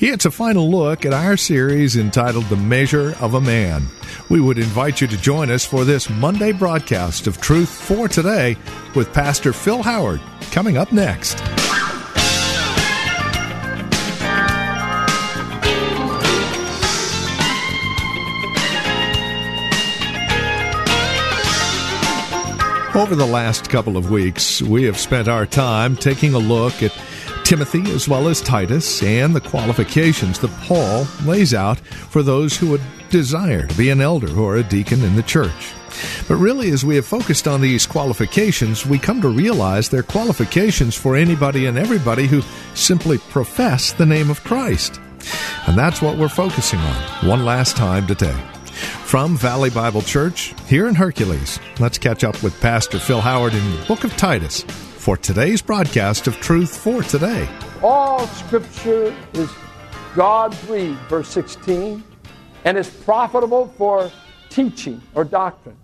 It's 0.00 0.24
a 0.24 0.30
final 0.30 0.70
look 0.70 1.04
at 1.04 1.12
our 1.12 1.36
series 1.36 1.96
entitled 1.96 2.44
The 2.44 2.56
Measure 2.56 3.16
of 3.18 3.34
a 3.34 3.40
Man. 3.40 3.88
We 4.28 4.40
would 4.40 4.56
invite 4.56 5.00
you 5.00 5.08
to 5.08 5.16
join 5.16 5.50
us 5.50 5.64
for 5.64 5.84
this 5.84 6.08
Monday 6.08 6.52
broadcast 6.52 7.26
of 7.26 7.40
Truth 7.40 7.68
for 7.68 8.06
Today 8.06 8.56
with 8.94 9.12
Pastor 9.12 9.52
Phil 9.52 9.82
Howard 9.82 10.20
coming 10.52 10.76
up 10.76 10.92
next. 10.92 11.40
Over 22.94 23.16
the 23.16 23.28
last 23.28 23.68
couple 23.68 23.96
of 23.96 24.12
weeks, 24.12 24.62
we 24.62 24.84
have 24.84 24.96
spent 24.96 25.26
our 25.26 25.44
time 25.44 25.96
taking 25.96 26.34
a 26.34 26.38
look 26.38 26.84
at 26.84 26.96
Timothy 27.48 27.90
as 27.92 28.06
well 28.06 28.28
as 28.28 28.42
Titus 28.42 29.02
and 29.02 29.34
the 29.34 29.40
qualifications 29.40 30.38
that 30.40 30.50
Paul 30.64 31.06
lays 31.24 31.54
out 31.54 31.78
for 31.78 32.22
those 32.22 32.54
who 32.54 32.68
would 32.68 32.82
desire 33.08 33.66
to 33.66 33.74
be 33.78 33.88
an 33.88 34.02
elder 34.02 34.38
or 34.38 34.56
a 34.56 34.62
deacon 34.62 35.02
in 35.02 35.16
the 35.16 35.22
church. 35.22 35.72
But 36.28 36.36
really, 36.36 36.68
as 36.72 36.84
we 36.84 36.96
have 36.96 37.06
focused 37.06 37.48
on 37.48 37.62
these 37.62 37.86
qualifications, 37.86 38.84
we 38.84 38.98
come 38.98 39.22
to 39.22 39.30
realize 39.30 39.88
they're 39.88 40.02
qualifications 40.02 40.94
for 40.94 41.16
anybody 41.16 41.64
and 41.64 41.78
everybody 41.78 42.26
who 42.26 42.42
simply 42.74 43.16
profess 43.16 43.92
the 43.92 44.04
name 44.04 44.28
of 44.28 44.44
Christ. 44.44 45.00
And 45.66 45.78
that's 45.78 46.02
what 46.02 46.18
we're 46.18 46.28
focusing 46.28 46.80
on 46.80 47.26
one 47.26 47.46
last 47.46 47.78
time 47.78 48.06
today. 48.06 48.38
From 49.06 49.38
Valley 49.38 49.70
Bible 49.70 50.02
Church 50.02 50.54
here 50.66 50.86
in 50.86 50.94
Hercules, 50.94 51.58
let's 51.78 51.96
catch 51.96 52.24
up 52.24 52.42
with 52.42 52.60
Pastor 52.60 52.98
Phil 52.98 53.22
Howard 53.22 53.54
in 53.54 53.70
the 53.70 53.86
book 53.86 54.04
of 54.04 54.14
Titus 54.18 54.66
for 55.08 55.16
today's 55.16 55.62
broadcast 55.62 56.26
of 56.26 56.38
Truth 56.38 56.76
for 56.76 57.02
Today. 57.02 57.48
All 57.82 58.26
scripture 58.26 59.16
is 59.32 59.50
God 60.14 60.54
breathed, 60.66 60.98
verse 61.08 61.28
16, 61.28 62.04
and 62.66 62.76
is 62.76 62.90
profitable 62.90 63.68
for 63.78 64.12
teaching 64.50 65.00
or 65.14 65.24
doctrine. 65.24 65.78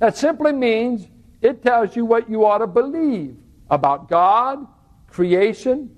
That 0.00 0.16
simply 0.16 0.52
means 0.52 1.06
it 1.42 1.62
tells 1.62 1.94
you 1.94 2.04
what 2.04 2.28
you 2.28 2.44
ought 2.44 2.58
to 2.58 2.66
believe 2.66 3.36
about 3.70 4.08
God, 4.08 4.66
creation, 5.06 5.96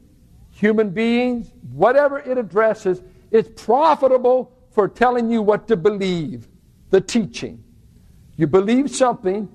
human 0.51 0.91
beings, 0.91 1.51
whatever 1.73 2.19
it 2.19 2.37
addresses. 2.37 3.01
It's 3.31 3.49
profitable 3.65 4.53
for 4.73 4.89
telling 4.89 5.31
you 5.31 5.41
what 5.41 5.69
to 5.69 5.77
believe, 5.79 6.47
the 6.91 7.01
teaching. 7.01 7.65
You 8.37 8.47
believe 8.47 8.91
something, 8.91 9.49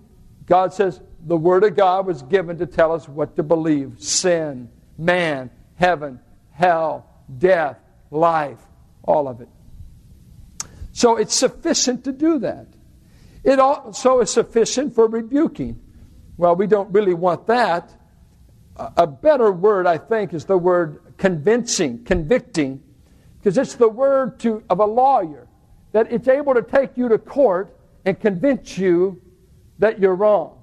God 0.47 0.73
says, 0.73 0.99
the 1.25 1.37
Word 1.37 1.63
of 1.63 1.75
God 1.75 2.05
was 2.05 2.21
given 2.23 2.57
to 2.57 2.65
tell 2.65 2.91
us 2.91 3.07
what 3.07 3.35
to 3.37 3.43
believe 3.43 3.95
sin, 3.97 4.69
man, 4.97 5.49
heaven, 5.75 6.19
hell, 6.51 7.07
death, 7.37 7.77
life, 8.11 8.59
all 9.03 9.27
of 9.27 9.41
it. 9.41 9.49
So 10.91 11.17
it's 11.17 11.33
sufficient 11.33 12.03
to 12.03 12.11
do 12.11 12.39
that. 12.39 12.67
It 13.43 13.59
also 13.59 14.19
is 14.19 14.29
sufficient 14.29 14.93
for 14.95 15.07
rebuking. 15.07 15.81
Well, 16.37 16.55
we 16.55 16.67
don't 16.67 16.91
really 16.91 17.13
want 17.13 17.47
that. 17.47 17.91
A 18.77 19.05
better 19.05 19.51
word, 19.51 19.85
I 19.85 19.97
think, 19.97 20.33
is 20.33 20.45
the 20.45 20.57
word 20.57 20.99
convincing, 21.17 22.03
convicting, 22.03 22.81
because 23.37 23.57
it's 23.57 23.75
the 23.75 23.89
word 23.89 24.39
to, 24.41 24.63
of 24.69 24.79
a 24.79 24.85
lawyer 24.85 25.47
that 25.91 26.11
it's 26.11 26.27
able 26.27 26.53
to 26.55 26.61
take 26.61 26.97
you 26.97 27.09
to 27.09 27.17
court 27.17 27.77
and 28.05 28.19
convince 28.19 28.77
you 28.77 29.21
that 29.79 29.99
you're 29.99 30.15
wrong. 30.15 30.62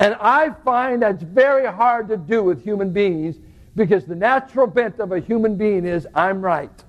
And 0.00 0.16
I 0.20 0.50
find 0.64 1.02
that's 1.02 1.22
very 1.22 1.66
hard 1.66 2.08
to 2.08 2.16
do 2.16 2.42
with 2.42 2.62
human 2.62 2.92
beings 2.92 3.36
because 3.76 4.04
the 4.04 4.14
natural 4.14 4.66
bent 4.66 4.98
of 5.00 5.12
a 5.12 5.20
human 5.20 5.56
being 5.56 5.84
is 5.84 6.06
I'm 6.14 6.42
right. 6.42 6.84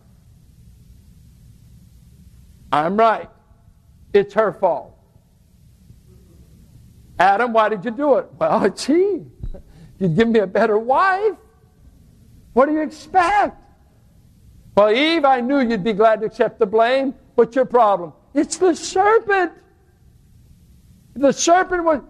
I'm 2.71 2.97
right. 2.97 3.29
It's 4.13 4.33
her 4.33 4.53
fault. 4.53 4.97
Adam, 7.19 7.53
why 7.53 7.69
did 7.69 7.85
you 7.85 7.91
do 7.91 8.17
it? 8.17 8.27
Well, 8.39 8.69
he. 8.71 9.25
You'd 9.97 10.15
give 10.15 10.27
me 10.27 10.39
a 10.39 10.47
better 10.47 10.77
wife. 10.77 11.37
What 12.51 12.65
do 12.65 12.73
you 12.73 12.81
expect? 12.81 13.57
Well, 14.75 14.91
Eve, 14.91 15.23
I 15.23 15.39
knew 15.39 15.61
you'd 15.61 15.85
be 15.85 15.93
glad 15.93 16.19
to 16.19 16.25
accept 16.25 16.59
the 16.59 16.65
blame. 16.65 17.15
What's 17.35 17.55
your 17.55 17.65
problem? 17.65 18.11
It's 18.33 18.57
the 18.57 18.75
serpent. 18.75 19.53
The 21.13 21.31
serpent 21.31 21.85
was 21.85 22.01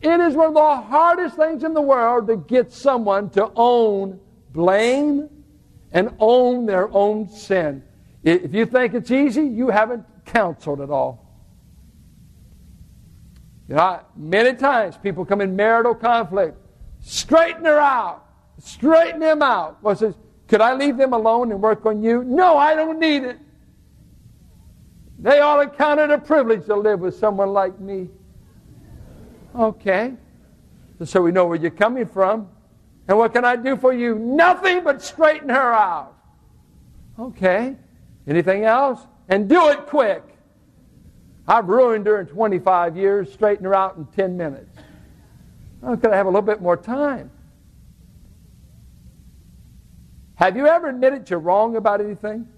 it 0.00 0.20
is 0.20 0.34
one 0.34 0.48
of 0.48 0.54
the 0.54 0.76
hardest 0.82 1.36
things 1.36 1.64
in 1.64 1.74
the 1.74 1.80
world 1.80 2.26
to 2.28 2.36
get 2.36 2.72
someone 2.72 3.30
to 3.30 3.50
own 3.56 4.20
blame 4.52 5.28
and 5.92 6.14
own 6.18 6.66
their 6.66 6.92
own 6.92 7.28
sin. 7.28 7.82
If 8.22 8.54
you 8.54 8.66
think 8.66 8.94
it's 8.94 9.10
easy, 9.10 9.42
you 9.42 9.68
haven't 9.68 10.04
counseled 10.24 10.80
at 10.80 10.90
all. 10.90 11.24
You 13.68 13.76
know, 13.76 14.00
many 14.16 14.54
times 14.54 14.96
people 14.96 15.24
come 15.24 15.40
in 15.40 15.56
marital 15.56 15.94
conflict. 15.94 16.56
Straighten 17.00 17.64
her 17.64 17.78
out. 17.78 18.24
Straighten 18.58 19.22
him 19.22 19.42
out. 19.42 19.82
Well, 19.82 19.94
says, 19.96 20.14
could 20.48 20.60
I 20.60 20.74
leave 20.74 20.96
them 20.96 21.12
alone 21.12 21.52
and 21.52 21.60
work 21.60 21.84
on 21.86 22.02
you? 22.02 22.24
No, 22.24 22.56
I 22.56 22.74
don't 22.74 22.98
need 22.98 23.24
it. 23.24 23.38
They 25.18 25.40
all 25.40 25.60
it 25.60 26.10
a 26.10 26.18
privilege 26.18 26.66
to 26.66 26.76
live 26.76 27.00
with 27.00 27.16
someone 27.16 27.50
like 27.50 27.78
me. 27.80 28.08
Okay. 29.56 30.14
So 31.04 31.22
we 31.22 31.32
know 31.32 31.46
where 31.46 31.56
you're 31.56 31.70
coming 31.70 32.06
from. 32.06 32.48
And 33.08 33.16
what 33.16 33.32
can 33.32 33.44
I 33.44 33.56
do 33.56 33.76
for 33.76 33.92
you? 33.92 34.18
Nothing 34.18 34.82
but 34.82 35.02
straighten 35.02 35.48
her 35.48 35.72
out. 35.72 36.14
Okay. 37.18 37.76
Anything 38.26 38.64
else? 38.64 39.00
And 39.28 39.48
do 39.48 39.68
it 39.68 39.86
quick. 39.86 40.22
I've 41.48 41.68
ruined 41.68 42.06
her 42.06 42.20
in 42.20 42.26
25 42.26 42.96
years, 42.96 43.32
straighten 43.32 43.64
her 43.64 43.74
out 43.74 43.96
in 43.96 44.06
10 44.06 44.36
minutes. 44.36 44.76
Oh, 45.82 45.96
could 45.96 46.10
I 46.10 46.16
have 46.16 46.26
a 46.26 46.28
little 46.28 46.42
bit 46.42 46.60
more 46.60 46.76
time? 46.76 47.30
Have 50.34 50.56
you 50.56 50.66
ever 50.66 50.88
admitted 50.88 51.30
you're 51.30 51.38
wrong 51.38 51.76
about 51.76 52.00
anything? 52.00 52.48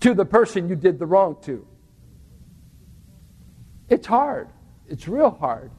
To 0.00 0.14
the 0.14 0.24
person 0.24 0.68
you 0.68 0.76
did 0.76 0.98
the 0.98 1.06
wrong 1.06 1.36
to. 1.42 1.66
It's 3.88 4.06
hard. 4.06 4.48
It's 4.88 5.08
real 5.08 5.30
hard. 5.30 5.70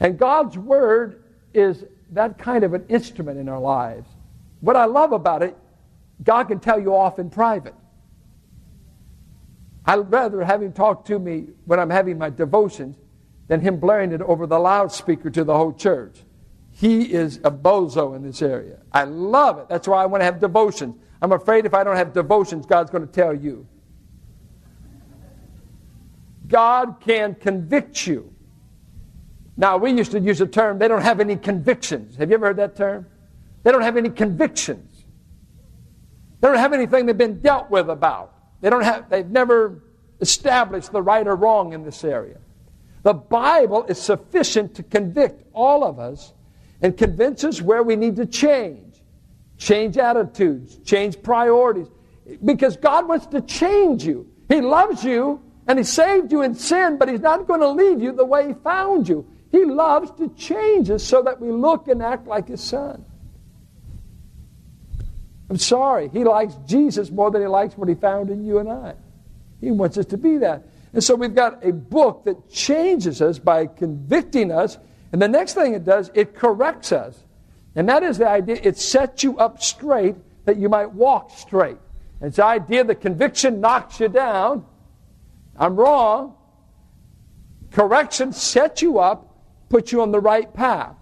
And 0.00 0.18
God's 0.18 0.56
Word 0.56 1.24
is 1.52 1.84
that 2.12 2.38
kind 2.38 2.64
of 2.64 2.74
an 2.74 2.86
instrument 2.88 3.38
in 3.38 3.48
our 3.48 3.58
lives. 3.58 4.08
What 4.60 4.76
I 4.76 4.84
love 4.84 5.12
about 5.12 5.42
it, 5.42 5.56
God 6.22 6.44
can 6.44 6.60
tell 6.60 6.80
you 6.80 6.94
off 6.94 7.18
in 7.18 7.30
private. 7.30 7.74
I'd 9.84 10.10
rather 10.12 10.44
have 10.44 10.62
Him 10.62 10.72
talk 10.72 11.06
to 11.06 11.18
me 11.18 11.46
when 11.64 11.80
I'm 11.80 11.90
having 11.90 12.18
my 12.18 12.30
devotions 12.30 12.96
than 13.48 13.60
Him 13.60 13.80
blaring 13.80 14.12
it 14.12 14.20
over 14.20 14.46
the 14.46 14.58
loudspeaker 14.58 15.30
to 15.30 15.44
the 15.44 15.56
whole 15.56 15.72
church. 15.72 16.22
He 16.72 17.12
is 17.12 17.38
a 17.38 17.50
bozo 17.50 18.14
in 18.14 18.22
this 18.22 18.42
area. 18.42 18.80
I 18.92 19.04
love 19.04 19.58
it. 19.58 19.68
That's 19.68 19.88
why 19.88 20.02
I 20.02 20.06
want 20.06 20.20
to 20.20 20.26
have 20.26 20.38
devotions. 20.38 20.94
I'm 21.20 21.32
afraid 21.32 21.66
if 21.66 21.74
I 21.74 21.84
don't 21.84 21.96
have 21.96 22.12
devotions, 22.12 22.66
God's 22.66 22.90
going 22.90 23.06
to 23.06 23.12
tell 23.12 23.34
you. 23.34 23.66
God 26.46 26.96
can 27.00 27.34
convict 27.34 28.06
you. 28.06 28.32
Now, 29.56 29.76
we 29.76 29.90
used 29.90 30.12
to 30.12 30.20
use 30.20 30.38
the 30.38 30.46
term, 30.46 30.78
they 30.78 30.88
don't 30.88 31.02
have 31.02 31.20
any 31.20 31.36
convictions. 31.36 32.16
Have 32.16 32.30
you 32.30 32.34
ever 32.34 32.46
heard 32.46 32.56
that 32.56 32.76
term? 32.76 33.06
They 33.64 33.72
don't 33.72 33.82
have 33.82 33.96
any 33.96 34.08
convictions. 34.08 35.04
They 36.40 36.48
don't 36.48 36.58
have 36.58 36.72
anything 36.72 37.06
they've 37.06 37.18
been 37.18 37.40
dealt 37.40 37.68
with 37.68 37.90
about. 37.90 38.34
They 38.60 38.70
don't 38.70 38.84
have, 38.84 39.10
they've 39.10 39.26
never 39.26 39.82
established 40.20 40.92
the 40.92 41.02
right 41.02 41.26
or 41.26 41.34
wrong 41.34 41.72
in 41.72 41.84
this 41.84 42.04
area. 42.04 42.38
The 43.02 43.14
Bible 43.14 43.84
is 43.84 44.00
sufficient 44.00 44.74
to 44.76 44.82
convict 44.82 45.44
all 45.52 45.84
of 45.84 45.98
us 45.98 46.32
and 46.80 46.96
convince 46.96 47.42
us 47.42 47.60
where 47.60 47.82
we 47.82 47.96
need 47.96 48.16
to 48.16 48.26
change 48.26 48.87
change 49.58 49.98
attitudes, 49.98 50.78
change 50.78 51.22
priorities. 51.22 51.88
Because 52.44 52.76
God 52.76 53.08
wants 53.08 53.26
to 53.26 53.40
change 53.42 54.04
you. 54.04 54.30
He 54.48 54.60
loves 54.60 55.04
you 55.04 55.42
and 55.66 55.78
He 55.78 55.84
saved 55.84 56.32
you 56.32 56.42
in 56.42 56.54
sin, 56.54 56.96
but 56.96 57.08
He's 57.08 57.20
not 57.20 57.46
going 57.46 57.60
to 57.60 57.68
leave 57.68 58.00
you 58.00 58.12
the 58.12 58.24
way 58.24 58.48
He 58.48 58.54
found 58.54 59.08
you. 59.08 59.26
He 59.50 59.64
loves 59.64 60.10
to 60.12 60.28
change 60.36 60.90
us 60.90 61.02
so 61.02 61.22
that 61.22 61.40
we 61.40 61.50
look 61.50 61.88
and 61.88 62.02
act 62.02 62.26
like 62.26 62.48
His 62.48 62.62
Son. 62.62 63.04
I'm 65.50 65.56
sorry. 65.56 66.10
He 66.10 66.24
likes 66.24 66.54
Jesus 66.66 67.10
more 67.10 67.30
than 67.30 67.42
He 67.42 67.48
likes 67.48 67.76
what 67.76 67.88
He 67.88 67.94
found 67.94 68.30
in 68.30 68.44
you 68.44 68.58
and 68.58 68.70
I. 68.70 68.94
He 69.60 69.70
wants 69.70 69.98
us 69.98 70.06
to 70.06 70.16
be 70.16 70.38
that. 70.38 70.66
And 70.92 71.02
so 71.02 71.14
we've 71.14 71.34
got 71.34 71.64
a 71.64 71.72
book 71.72 72.24
that 72.24 72.50
changes 72.50 73.20
us 73.20 73.38
by 73.38 73.66
convicting 73.66 74.50
us. 74.50 74.78
And 75.12 75.20
the 75.20 75.28
next 75.28 75.54
thing 75.54 75.74
it 75.74 75.84
does, 75.84 76.10
it 76.14 76.34
corrects 76.34 76.92
us. 76.92 77.24
And 77.78 77.88
that 77.88 78.02
is 78.02 78.18
the 78.18 78.28
idea. 78.28 78.58
It 78.60 78.76
sets 78.76 79.22
you 79.22 79.38
up 79.38 79.62
straight 79.62 80.16
that 80.46 80.56
you 80.56 80.68
might 80.68 80.90
walk 80.92 81.30
straight. 81.30 81.76
It's 82.20 82.34
the 82.34 82.44
idea 82.44 82.82
that 82.82 82.96
conviction 82.96 83.60
knocks 83.60 84.00
you 84.00 84.08
down. 84.08 84.66
I'm 85.56 85.76
wrong. 85.76 86.34
Correction 87.70 88.32
sets 88.32 88.82
you 88.82 88.98
up, 88.98 89.32
puts 89.68 89.92
you 89.92 90.02
on 90.02 90.10
the 90.10 90.18
right 90.18 90.52
path. 90.52 90.96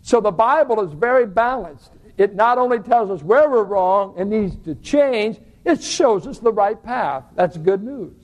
So 0.00 0.22
the 0.22 0.30
Bible 0.30 0.80
is 0.80 0.94
very 0.94 1.26
balanced. 1.26 1.92
It 2.16 2.34
not 2.34 2.56
only 2.56 2.78
tells 2.78 3.10
us 3.10 3.22
where 3.22 3.50
we're 3.50 3.64
wrong 3.64 4.14
and 4.16 4.30
needs 4.30 4.56
to 4.64 4.74
change, 4.76 5.38
it 5.66 5.82
shows 5.82 6.26
us 6.26 6.38
the 6.38 6.52
right 6.52 6.82
path. 6.82 7.24
That's 7.34 7.58
good 7.58 7.82
news. 7.82 8.16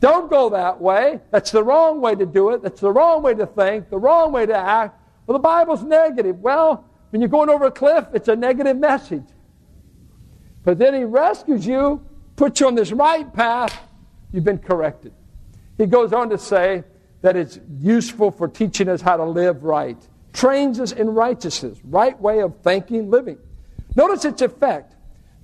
Don't 0.00 0.30
go 0.30 0.48
that 0.48 0.80
way. 0.80 1.20
That's 1.30 1.50
the 1.50 1.62
wrong 1.62 2.00
way 2.00 2.14
to 2.14 2.24
do 2.24 2.52
it. 2.52 2.62
That's 2.62 2.80
the 2.80 2.90
wrong 2.90 3.22
way 3.22 3.34
to 3.34 3.44
think, 3.44 3.90
the 3.90 3.98
wrong 3.98 4.32
way 4.32 4.46
to 4.46 4.56
act. 4.56 5.02
Well, 5.26 5.38
the 5.38 5.42
Bible's 5.42 5.82
negative. 5.82 6.40
Well, 6.40 6.84
when 7.10 7.20
you're 7.20 7.28
going 7.28 7.48
over 7.48 7.66
a 7.66 7.70
cliff, 7.70 8.06
it's 8.12 8.28
a 8.28 8.36
negative 8.36 8.76
message. 8.76 9.24
But 10.64 10.78
then 10.78 10.94
He 10.94 11.04
rescues 11.04 11.66
you, 11.66 12.04
puts 12.36 12.60
you 12.60 12.66
on 12.66 12.74
this 12.74 12.92
right 12.92 13.32
path. 13.32 13.76
You've 14.32 14.44
been 14.44 14.58
corrected. 14.58 15.12
He 15.78 15.86
goes 15.86 16.12
on 16.12 16.30
to 16.30 16.38
say 16.38 16.84
that 17.22 17.36
it's 17.36 17.58
useful 17.80 18.30
for 18.30 18.48
teaching 18.48 18.88
us 18.88 19.00
how 19.00 19.16
to 19.16 19.24
live 19.24 19.64
right, 19.64 19.96
trains 20.32 20.80
us 20.80 20.92
in 20.92 21.10
righteousness, 21.10 21.78
right 21.84 22.18
way 22.20 22.40
of 22.40 22.56
thinking, 22.62 23.10
living. 23.10 23.38
Notice 23.94 24.24
its 24.24 24.42
effect 24.42 24.94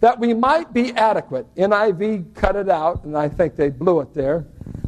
that 0.00 0.18
we 0.18 0.34
might 0.34 0.72
be 0.72 0.92
adequate. 0.92 1.46
NIV 1.54 2.34
cut 2.34 2.56
it 2.56 2.68
out, 2.68 3.04
and 3.04 3.16
I 3.16 3.28
think 3.28 3.56
they 3.56 3.70
blew 3.70 4.00
it 4.00 4.12
there. 4.14 4.46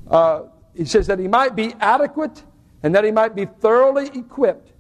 Uh, 0.09 0.43
he 0.75 0.85
says 0.85 1.07
that 1.07 1.19
he 1.19 1.29
might 1.29 1.55
be 1.57 1.73
adequate 1.81 2.43
and 2.83 2.95
that 2.95 3.05
he 3.05 3.11
might 3.11 3.35
be 3.35 3.47
thoroughly 3.47 4.09
equipped. 4.09 4.73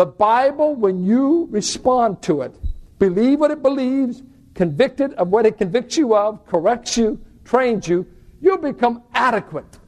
The 0.00 0.06
Bible, 0.06 0.76
when 0.76 1.04
you 1.04 1.46
respond 1.50 2.22
to 2.22 2.40
it, 2.40 2.54
believe 2.98 3.38
what 3.38 3.50
it 3.50 3.60
believes, 3.60 4.22
convicted 4.54 5.12
of 5.12 5.28
what 5.28 5.44
it 5.44 5.58
convicts 5.58 5.98
you 5.98 6.16
of, 6.16 6.46
corrects 6.46 6.96
you, 6.96 7.20
trains 7.44 7.86
you, 7.86 8.06
you'll 8.40 8.56
become 8.56 9.02
adequate. 9.12 9.78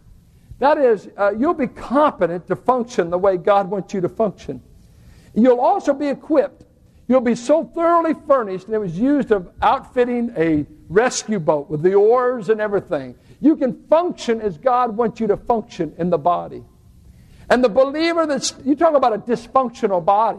That 0.59 0.76
is, 0.76 1.09
uh, 1.17 1.32
you'll 1.38 1.55
be 1.55 1.67
competent 1.67 2.47
to 2.49 2.56
function 2.56 3.09
the 3.09 3.17
way 3.17 3.38
God 3.38 3.70
wants 3.70 3.94
you 3.94 4.03
to 4.03 4.09
function. 4.11 4.61
You'll 5.35 5.61
also 5.61 5.94
be 5.94 6.09
equipped 6.09 6.67
You'll 7.09 7.20
be 7.20 7.35
so 7.35 7.64
thoroughly 7.64 8.14
furnished, 8.26 8.67
and 8.67 8.75
it 8.75 8.79
was 8.79 8.99
used 8.99 9.32
of 9.32 9.50
outfitting 9.61 10.32
a 10.37 10.67
rescue 10.88 11.38
boat 11.38 11.69
with 11.69 11.82
the 11.82 11.94
oars 11.94 12.49
and 12.49 12.61
everything. 12.61 13.17
You 13.41 13.56
can 13.56 13.87
function 13.88 14.41
as 14.41 14.56
God 14.56 14.97
wants 14.97 15.20
you 15.20 15.26
to 15.26 15.37
function 15.37 15.94
in 15.99 16.11
the 16.11 16.19
body. 16.19 16.64
And 17.52 17.62
the 17.62 17.69
believer 17.69 18.26
that's, 18.26 18.54
you 18.64 18.75
talk 18.75 18.94
about 18.94 19.12
a 19.12 19.19
dysfunctional 19.19 20.02
body. 20.02 20.38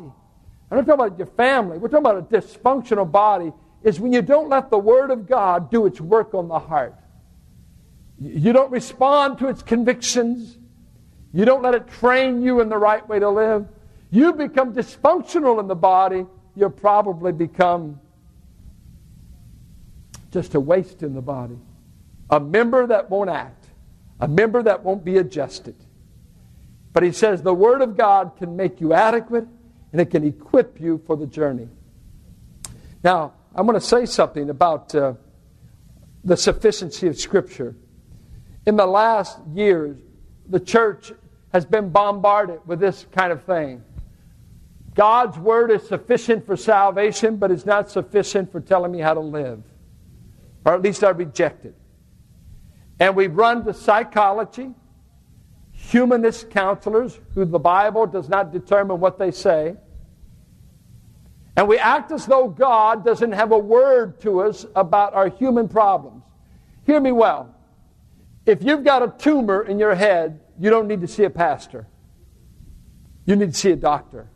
I'm 0.71 0.77
not 0.77 0.88
talking 0.88 1.06
about 1.06 1.19
your 1.19 1.27
family. 1.27 1.77
We're 1.77 1.89
talking 1.89 2.07
about 2.07 2.18
a 2.18 2.24
dysfunctional 2.24 3.12
body 3.12 3.54
is 3.83 4.00
when 4.00 4.12
you 4.12 4.24
don't 4.24 4.50
let 4.50 4.71
the 4.71 4.80
Word 4.80 5.12
of 5.12 5.27
God 5.27 5.69
do 5.69 5.86
its 5.86 6.01
work 6.01 6.33
on 6.33 6.48
the 6.48 6.57
heart. 6.57 6.95
You 8.19 8.51
don't 8.51 8.71
respond 8.71 9.38
to 9.38 9.48
its 9.48 9.62
convictions. 9.62 10.57
You 11.31 11.45
don't 11.45 11.62
let 11.62 11.75
it 11.75 11.88
train 11.88 12.42
you 12.42 12.62
in 12.62 12.69
the 12.69 12.80
right 12.80 13.07
way 13.07 13.19
to 13.19 13.30
live. 13.30 13.68
You 14.10 14.33
become 14.33 14.74
dysfunctional 14.74 15.60
in 15.60 15.68
the 15.68 15.75
body 15.75 16.25
you'll 16.56 16.71
probably 16.71 17.31
become 17.31 18.00
just 20.31 20.56
a 20.56 20.60
waste 20.60 21.04
in 21.04 21.13
the 21.13 21.21
body. 21.21 21.60
A 22.31 22.39
member 22.39 22.88
that 22.88 23.12
won't 23.12 23.30
act, 23.30 23.68
a 24.19 24.27
member 24.27 24.63
that 24.63 24.83
won't 24.83 25.06
be 25.06 25.19
adjusted. 25.19 25.75
But 26.94 27.04
he 27.04 27.12
says 27.12 27.42
the 27.42 27.54
Word 27.54 27.81
of 27.81 27.98
God 27.98 28.34
can 28.38 28.56
make 28.56 28.80
you 28.80 28.94
adequate 28.94 29.48
and 29.92 30.00
it 30.00 30.12
can 30.12 30.24
equip 30.24 30.80
you 30.80 31.01
for 31.06 31.18
the 31.18 31.28
journey. 31.28 31.68
Now, 33.04 33.34
I'm 33.56 33.68
going 33.68 33.80
to 33.80 33.86
say 33.86 34.06
something 34.06 34.50
about 34.50 34.94
uh, 34.95 35.13
the 36.24 36.38
sufficiency 36.38 37.07
of 37.07 37.19
Scripture. 37.19 37.75
In 38.66 38.75
the 38.75 38.86
last 38.86 39.38
years, 39.54 39.98
the 40.48 40.60
church 40.60 41.12
has 41.51 41.66
been 41.66 41.90
bombarded 41.90 42.60
with 42.66 42.80
this 42.80 43.06
kind 43.12 43.31
of 43.31 43.44
thing. 43.44 43.84
God's 44.96 45.38
word 45.38 45.72
is 45.72 45.88
sufficient 45.88 46.46
for 46.46 46.56
salvation, 46.56 47.38
but 47.38 47.51
it's 47.51 47.66
not 47.66 47.89
sufficient 47.89 48.51
for 48.51 48.62
telling 48.62 48.92
me 48.92 49.00
how 49.00 49.13
to 49.13 49.19
live. 49.19 49.63
Or 50.66 50.74
at 50.74 50.81
least 50.81 51.04
I 51.04 51.10
reject 51.10 51.66
it. 51.66 51.75
And 53.00 53.16
we've 53.16 53.36
run 53.36 53.66
to 53.66 53.74
psychology, 53.74 54.72
humanist 55.90 56.50
counselors 56.50 57.20
who 57.34 57.46
the 57.46 57.60
Bible 57.60 58.08
does 58.08 58.30
not 58.30 58.52
determine 58.52 59.00
what 59.00 59.18
they 59.18 59.32
say. 59.32 59.76
And 61.56 61.68
we 61.68 61.78
act 61.78 62.12
as 62.12 62.26
though 62.26 62.48
God 62.48 63.06
doesn't 63.06 63.34
have 63.34 63.52
a 63.52 63.58
word 63.58 64.20
to 64.22 64.42
us 64.42 64.66
about 64.76 65.14
our 65.14 65.30
human 65.30 65.68
problems. 65.68 66.24
Hear 66.86 67.00
me 67.00 67.12
well. 67.12 67.56
If 68.46 68.64
you've 68.64 68.84
got 68.84 69.04
a 69.04 69.14
tumor 69.18 69.64
in 69.64 69.78
your 69.80 69.96
head, 69.96 70.40
you 70.60 70.70
don't 70.70 70.88
need 70.88 71.02
to 71.02 71.08
see 71.08 71.24
a 71.24 71.30
pastor. 71.30 71.88
You 73.26 73.36
need 73.36 73.54
to 73.54 73.58
see 73.58 73.72
a 73.72 73.76
doctor. 73.76 74.30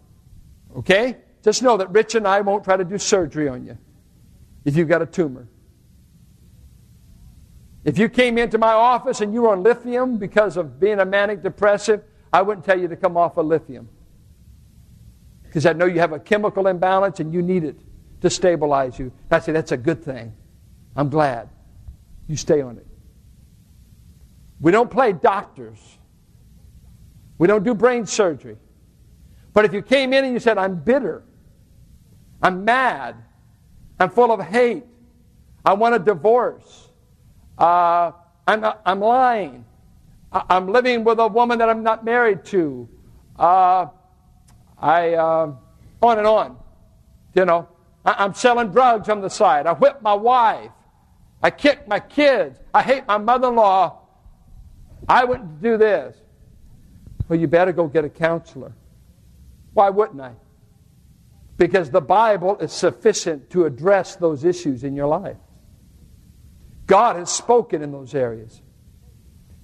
Okay? 0.77 1.17
Just 1.43 1.63
know 1.63 1.77
that 1.77 1.91
Rich 1.91 2.15
and 2.15 2.27
I 2.27 2.41
won't 2.41 2.63
try 2.63 2.77
to 2.77 2.83
do 2.83 2.97
surgery 2.97 3.49
on 3.49 3.65
you 3.65 3.77
if 4.63 4.75
you've 4.75 4.87
got 4.87 5.01
a 5.01 5.05
tumor. 5.05 5.47
If 7.87 7.97
you 7.97 8.09
came 8.09 8.37
into 8.37 8.57
my 8.57 8.73
office 8.73 9.21
and 9.21 9.33
you 9.33 9.43
were 9.43 9.53
on 9.53 9.63
lithium 9.63 10.17
because 10.17 10.57
of 10.57 10.77
being 10.77 10.99
a 10.99 11.05
manic 11.05 11.41
depressive, 11.41 12.03
I 12.33 12.41
wouldn't 12.41 12.65
tell 12.65 12.77
you 12.77 12.89
to 12.89 12.97
come 12.97 13.15
off 13.15 13.37
of 13.37 13.45
lithium. 13.45 13.87
Because 15.43 15.65
I 15.65 15.71
know 15.71 15.85
you 15.85 16.01
have 16.01 16.11
a 16.11 16.19
chemical 16.19 16.67
imbalance 16.67 17.21
and 17.21 17.33
you 17.33 17.41
need 17.41 17.63
it 17.63 17.79
to 18.19 18.29
stabilize 18.29 18.99
you. 18.99 19.13
I 19.31 19.39
say, 19.39 19.53
that's 19.53 19.71
a 19.71 19.77
good 19.77 20.03
thing. 20.03 20.33
I'm 20.97 21.07
glad. 21.07 21.47
You 22.27 22.35
stay 22.35 22.59
on 22.59 22.77
it. 22.77 22.85
We 24.59 24.73
don't 24.73 24.91
play 24.91 25.13
doctors. 25.13 25.79
We 27.37 27.47
don't 27.47 27.63
do 27.63 27.73
brain 27.73 28.05
surgery. 28.05 28.57
But 29.53 29.63
if 29.63 29.71
you 29.71 29.81
came 29.81 30.11
in 30.11 30.25
and 30.25 30.33
you 30.33 30.41
said, 30.41 30.57
I'm 30.57 30.75
bitter, 30.75 31.23
I'm 32.41 32.65
mad, 32.65 33.15
I'm 33.97 34.09
full 34.09 34.33
of 34.33 34.41
hate, 34.41 34.83
I 35.63 35.71
want 35.71 35.95
a 35.95 35.99
divorce, 35.99 36.86
uh, 37.57 38.11
I'm, 38.47 38.65
I'm 38.85 38.99
lying, 38.99 39.65
I'm 40.31 40.67
living 40.67 41.03
with 41.03 41.19
a 41.19 41.27
woman 41.27 41.59
that 41.59 41.69
I'm 41.69 41.83
not 41.83 42.05
married 42.05 42.45
to, 42.45 42.87
uh, 43.37 43.87
I, 44.77 45.13
uh, 45.13 45.53
on 46.01 46.17
and 46.17 46.27
on. 46.27 46.57
You 47.33 47.45
know, 47.45 47.67
I, 48.05 48.23
am 48.23 48.33
selling 48.33 48.71
drugs 48.71 49.09
on 49.09 49.21
the 49.21 49.29
side, 49.29 49.67
I 49.67 49.73
whip 49.73 50.01
my 50.01 50.13
wife, 50.13 50.71
I 51.41 51.51
kick 51.51 51.87
my 51.87 51.99
kids, 51.99 52.59
I 52.73 52.81
hate 52.81 53.07
my 53.07 53.17
mother 53.17 53.49
in 53.49 53.55
law, 53.55 54.01
I 55.07 55.25
wouldn't 55.25 55.61
do 55.61 55.77
this. 55.77 56.17
Well, 57.27 57.39
you 57.39 57.47
better 57.47 57.71
go 57.71 57.87
get 57.87 58.05
a 58.05 58.09
counselor. 58.09 58.73
Why 59.73 59.89
wouldn't 59.89 60.21
I? 60.21 60.31
Because 61.57 61.89
the 61.89 62.01
Bible 62.01 62.57
is 62.59 62.71
sufficient 62.71 63.49
to 63.49 63.65
address 63.65 64.15
those 64.15 64.45
issues 64.45 64.83
in 64.83 64.95
your 64.95 65.07
life. 65.07 65.37
God 66.87 67.17
has 67.17 67.29
spoken 67.29 67.81
in 67.81 67.91
those 67.91 68.15
areas. 68.15 68.61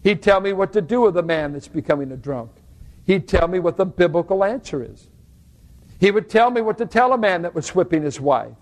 He'd 0.03 0.21
tell 0.21 0.41
me 0.41 0.53
what 0.53 0.73
to 0.73 0.81
do 0.81 1.01
with 1.01 1.17
a 1.17 1.23
man 1.23 1.53
that's 1.53 1.67
becoming 1.67 2.11
a 2.11 2.17
drunk. 2.17 2.51
He'd 3.05 3.27
tell 3.27 3.47
me 3.47 3.59
what 3.59 3.77
the 3.77 3.85
biblical 3.85 4.43
answer 4.43 4.83
is. 4.83 5.07
He 5.99 6.11
would 6.11 6.29
tell 6.29 6.51
me 6.51 6.61
what 6.61 6.77
to 6.79 6.85
tell 6.85 7.13
a 7.13 7.17
man 7.17 7.43
that 7.43 7.55
was 7.55 7.73
whipping 7.73 8.03
his 8.03 8.19
wife. 8.19 8.55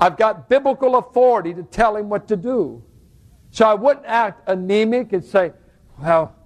I've 0.00 0.16
got 0.16 0.48
biblical 0.48 0.96
authority 0.96 1.52
to 1.54 1.64
tell 1.64 1.96
him 1.96 2.08
what 2.08 2.28
to 2.28 2.36
do. 2.36 2.84
So 3.50 3.66
I 3.66 3.74
wouldn't 3.74 4.06
act 4.06 4.48
anemic 4.48 5.12
and 5.12 5.24
say, 5.24 5.52
well, 6.00 6.36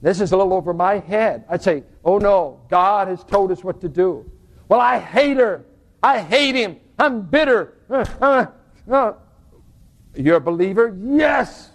this 0.00 0.20
is 0.20 0.32
a 0.32 0.36
little 0.36 0.52
over 0.52 0.72
my 0.72 0.98
head. 0.98 1.44
I'd 1.48 1.62
say, 1.62 1.82
Oh 2.04 2.18
no, 2.18 2.60
God 2.68 3.08
has 3.08 3.24
told 3.24 3.50
us 3.50 3.64
what 3.64 3.80
to 3.80 3.88
do. 3.88 4.30
Well, 4.68 4.80
I 4.80 4.98
hate 4.98 5.38
her. 5.38 5.64
I 6.02 6.20
hate 6.20 6.54
him. 6.54 6.76
I'm 6.98 7.22
bitter. 7.22 7.74
Uh, 7.88 8.04
uh, 8.20 8.46
uh. 8.90 9.12
You're 10.14 10.36
a 10.36 10.40
believer? 10.40 10.96
Yes. 11.00 11.70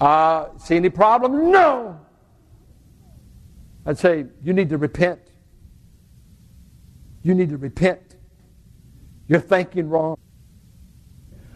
Uh, 0.00 0.48
see 0.58 0.76
any 0.76 0.88
problem? 0.88 1.50
No. 1.50 2.00
I'd 3.84 3.98
say, 3.98 4.26
You 4.42 4.52
need 4.52 4.68
to 4.70 4.78
repent. 4.78 5.20
You 7.22 7.34
need 7.34 7.50
to 7.50 7.56
repent. 7.56 8.16
You're 9.26 9.40
thinking 9.40 9.88
wrong. 9.88 10.16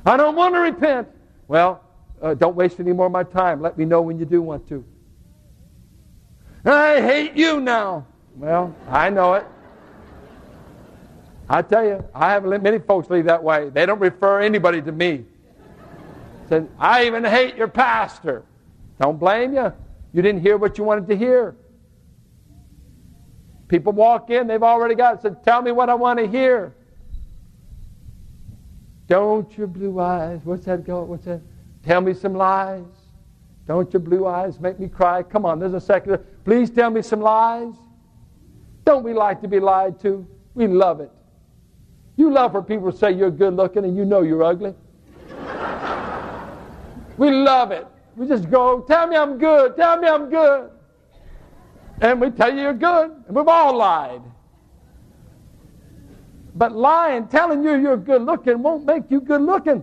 I 0.05 0.17
don't 0.17 0.35
want 0.35 0.55
to 0.55 0.61
repent. 0.61 1.09
Well, 1.49 1.83
uh, 2.21 2.35
don't 2.35 2.57
waste 2.57 2.81
any 2.81 2.93
more 2.93 3.07
of 3.07 3.13
my 3.13 3.23
time. 3.23 3.61
Let 3.61 3.79
me 3.79 3.85
know 3.85 4.03
when 4.03 4.19
you 4.19 4.25
do 4.25 4.43
want 4.43 4.69
to. 4.69 4.85
I 6.65 7.01
hate 7.01 7.35
you 7.35 7.61
now. 7.61 8.07
Well, 8.37 8.75
I 8.89 9.11
know 9.11 9.35
it. 9.35 9.47
I 11.49 11.63
tell 11.63 11.85
you, 11.85 12.05
I 12.15 12.33
have 12.33 12.45
many 12.45 12.79
folks 12.79 13.11
leave 13.11 13.27
that 13.27 13.43
way. 13.43 13.69
They 13.71 13.85
don't 13.87 14.01
refer 14.01 14.41
anybody 14.41 14.81
to 14.83 14.93
me. 14.93 15.25
Said, 16.49 16.69
I 16.79 17.07
even 17.07 17.25
hate 17.25 17.57
your 17.57 17.69
pastor. 17.69 18.45
Don't 19.01 19.19
blame 19.19 19.55
you. 19.55 19.73
You 20.13 20.23
didn't 20.23 20.43
hear 20.43 20.57
what 20.57 20.79
you 20.79 20.85
wanted 20.85 21.09
to 21.09 21.17
hear. 21.17 21.57
People 23.69 23.93
walk 23.93 24.31
in, 24.31 24.47
they've 24.47 24.63
already 24.63 24.95
got 24.95 25.15
it. 25.15 25.23
Said, 25.23 25.43
Tell 25.45 25.63
me 25.63 25.73
what 25.73 25.89
I 25.89 25.95
want 25.95 26.19
to 26.19 26.27
hear. 26.27 26.75
Don't 29.07 29.57
your 29.57 29.67
blue 29.67 29.99
eyes. 29.99 30.41
What's 30.45 30.67
that 30.67 30.85
go? 30.85 31.03
What's 31.03 31.25
that? 31.25 31.41
Tell 31.83 32.01
me 32.01 32.15
some 32.15 32.35
lies. 32.35 32.85
Don't 33.67 33.93
your 33.93 34.01
blue 34.01 34.27
eyes 34.27 34.61
make 34.61 34.79
me 34.79 34.89
cry? 34.89 35.23
Come 35.23 35.45
on, 35.45 35.59
there's 35.59 35.75
a 35.75 35.81
secular. 35.81 36.19
Please 36.45 36.71
tell 36.71 36.91
me 36.91 37.03
some 37.03 37.21
lies. 37.21 37.75
Don't 38.85 39.05
we 39.05 39.15
like 39.15 39.41
to 39.43 39.49
be 39.49 39.61
lied 39.61 40.01
to? 40.01 40.27
We 40.55 40.67
love 40.67 41.01
it. 41.01 41.11
You 42.17 42.31
love 42.31 42.53
for 42.53 42.63
people 42.63 42.93
say 42.93 43.13
you're 43.13 43.31
good 43.31 43.55
looking 43.55 43.85
and 43.85 43.97
you 43.97 44.05
know 44.05 44.23
you're 44.23 44.43
ugly. 44.43 44.75
we 47.17 47.31
love 47.31 47.71
it. 47.71 47.87
We 48.17 48.27
just 48.29 48.51
go, 48.51 48.81
tell 48.83 49.07
me 49.07 49.17
I'm 49.17 49.39
good, 49.39 49.77
tell 49.77 49.97
me 49.99 50.09
I'm 50.09 50.29
good. 50.29 50.71
And 52.01 52.21
we 52.21 52.31
tell 52.31 52.53
you 52.53 52.61
you're 52.63 52.75
good, 52.75 53.13
and 53.27 53.37
we've 53.37 53.49
all 53.49 53.77
lied. 53.77 54.23
But 56.55 56.73
lying, 56.73 57.29
telling 57.29 57.63
you 57.63 57.77
you're 57.77 57.97
good 57.97 58.23
looking, 58.23 58.63
won't 58.63 58.85
make 58.85 59.05
you 59.11 59.21
good 59.21 59.41
looking. 59.41 59.83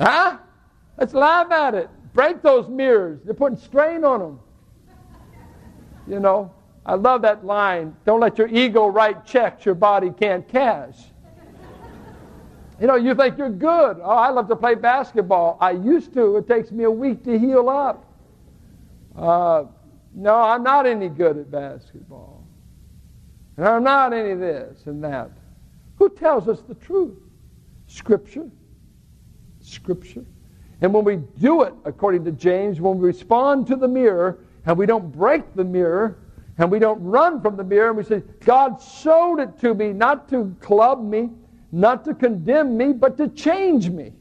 Huh? 0.00 0.38
Let's 0.96 1.14
laugh 1.14 1.50
at 1.50 1.74
it. 1.74 1.90
Break 2.12 2.42
those 2.42 2.68
mirrors. 2.68 3.20
They're 3.24 3.34
putting 3.34 3.58
strain 3.58 4.04
on 4.04 4.20
them. 4.20 4.40
You 6.06 6.20
know, 6.20 6.52
I 6.86 6.94
love 6.94 7.22
that 7.22 7.44
line. 7.44 7.96
Don't 8.04 8.20
let 8.20 8.38
your 8.38 8.46
ego 8.46 8.86
write 8.86 9.26
checks 9.26 9.66
your 9.66 9.74
body 9.74 10.10
can't 10.10 10.46
cash. 10.48 10.96
You 12.80 12.86
know, 12.86 12.94
you 12.94 13.14
think 13.14 13.38
you're 13.38 13.50
good. 13.50 13.98
Oh, 14.02 14.10
I 14.10 14.30
love 14.30 14.48
to 14.48 14.56
play 14.56 14.76
basketball. 14.76 15.58
I 15.60 15.72
used 15.72 16.12
to. 16.14 16.36
It 16.36 16.46
takes 16.46 16.70
me 16.70 16.84
a 16.84 16.90
week 16.90 17.24
to 17.24 17.38
heal 17.38 17.68
up. 17.68 18.04
Uh, 19.16 19.64
no, 20.14 20.34
I'm 20.34 20.62
not 20.62 20.86
any 20.86 21.08
good 21.08 21.38
at 21.38 21.50
basketball. 21.50 22.46
And 23.56 23.66
I'm 23.66 23.82
not 23.82 24.12
any 24.12 24.34
this 24.34 24.86
and 24.86 25.02
that. 25.02 25.30
Who 25.96 26.10
tells 26.10 26.46
us 26.48 26.60
the 26.60 26.74
truth? 26.74 27.18
Scripture. 27.86 28.48
Scripture. 29.60 30.24
And 30.82 30.92
when 30.92 31.04
we 31.04 31.16
do 31.16 31.62
it, 31.62 31.74
according 31.84 32.24
to 32.26 32.32
James, 32.32 32.80
when 32.80 32.98
we 32.98 33.06
respond 33.06 33.66
to 33.68 33.76
the 33.76 33.88
mirror 33.88 34.38
and 34.66 34.76
we 34.76 34.86
don't 34.86 35.10
break 35.10 35.54
the 35.54 35.64
mirror 35.64 36.18
and 36.58 36.70
we 36.70 36.78
don't 36.78 37.02
run 37.02 37.40
from 37.40 37.56
the 37.56 37.64
mirror 37.64 37.88
and 37.88 37.96
we 37.96 38.04
say, 38.04 38.22
God 38.44 38.80
showed 38.80 39.40
it 39.40 39.58
to 39.60 39.74
me 39.74 39.92
not 39.92 40.28
to 40.30 40.56
club 40.60 41.02
me, 41.02 41.30
not 41.70 42.04
to 42.04 42.14
condemn 42.14 42.76
me, 42.76 42.92
but 42.92 43.16
to 43.18 43.28
change 43.28 43.90
me. 43.90 44.12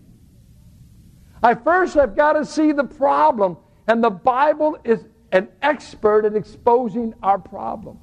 I 1.42 1.54
first 1.54 1.94
have 1.94 2.16
got 2.16 2.34
to 2.34 2.46
see 2.46 2.72
the 2.72 2.84
problem, 2.84 3.58
and 3.88 4.04
the 4.04 4.10
Bible 4.10 4.78
is 4.84 5.06
an 5.32 5.48
expert 5.62 6.26
at 6.26 6.36
exposing 6.36 7.14
our 7.22 7.38
problem. 7.38 8.00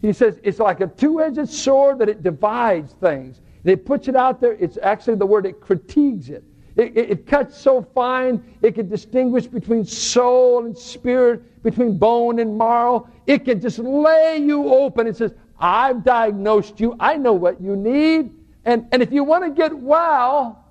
He 0.00 0.12
says 0.12 0.38
it's 0.42 0.58
like 0.58 0.80
a 0.80 0.88
two 0.88 1.20
edged 1.20 1.48
sword 1.48 1.98
that 1.98 2.08
it 2.08 2.22
divides 2.22 2.92
things. 2.94 3.40
And 3.62 3.72
it 3.72 3.86
puts 3.86 4.08
it 4.08 4.16
out 4.16 4.40
there. 4.40 4.54
It's 4.54 4.76
actually 4.82 5.14
the 5.14 5.26
word 5.26 5.46
it 5.46 5.60
critiques 5.60 6.28
it. 6.28 6.44
It, 6.74 6.96
it, 6.96 7.10
it, 7.10 7.26
cuts 7.26 7.58
so 7.58 7.82
fine, 7.94 8.42
it 8.62 8.74
can 8.74 8.88
distinguish 8.88 9.46
between 9.46 9.84
soul 9.84 10.64
and 10.64 10.76
spirit, 10.76 11.42
between 11.62 11.96
bone 11.96 12.38
and 12.38 12.56
marrow. 12.56 13.08
It 13.26 13.44
can 13.44 13.60
just 13.60 13.78
lay 13.78 14.38
you 14.38 14.68
open. 14.72 15.06
It 15.06 15.16
says, 15.16 15.34
I've 15.58 16.04
diagnosed 16.04 16.80
you. 16.80 16.96
I 16.98 17.16
know 17.16 17.32
what 17.32 17.60
you 17.60 17.76
need. 17.76 18.32
And, 18.64 18.86
and 18.92 19.02
if 19.02 19.12
you 19.12 19.24
want 19.24 19.44
to 19.44 19.50
get 19.50 19.76
well, 19.76 20.64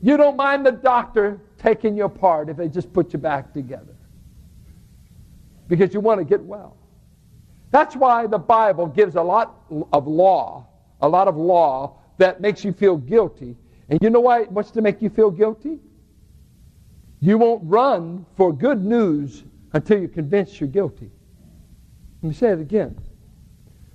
you 0.00 0.16
don't 0.16 0.36
mind 0.36 0.64
the 0.66 0.72
doctor 0.72 1.40
taking 1.58 1.96
you 1.96 2.04
apart 2.04 2.48
if 2.48 2.56
they 2.56 2.68
just 2.68 2.92
put 2.92 3.12
you 3.12 3.18
back 3.18 3.52
together. 3.52 3.94
Because 5.68 5.94
you 5.94 6.00
want 6.00 6.20
to 6.20 6.24
get 6.24 6.42
well. 6.42 6.76
That's 7.70 7.96
why 7.96 8.26
the 8.26 8.38
Bible 8.38 8.86
gives 8.86 9.14
a 9.16 9.22
lot 9.22 9.62
of 9.92 10.06
law, 10.06 10.66
a 11.00 11.08
lot 11.08 11.28
of 11.28 11.36
law 11.36 11.96
that 12.18 12.40
makes 12.40 12.64
you 12.64 12.72
feel 12.72 12.96
guilty 12.96 13.56
and 13.92 14.00
you 14.02 14.08
know 14.08 14.20
why 14.20 14.40
it 14.40 14.50
wants 14.50 14.70
to 14.70 14.80
make 14.80 15.02
you 15.02 15.10
feel 15.10 15.30
guilty? 15.30 15.78
You 17.20 17.36
won't 17.36 17.62
run 17.64 18.24
for 18.38 18.50
good 18.50 18.82
news 18.82 19.44
until 19.72 19.98
you're 19.98 20.08
convinced 20.08 20.60
you're 20.60 20.68
guilty. 20.68 21.10
Let 22.22 22.28
me 22.28 22.34
say 22.34 22.50
it 22.50 22.60
again. 22.60 22.98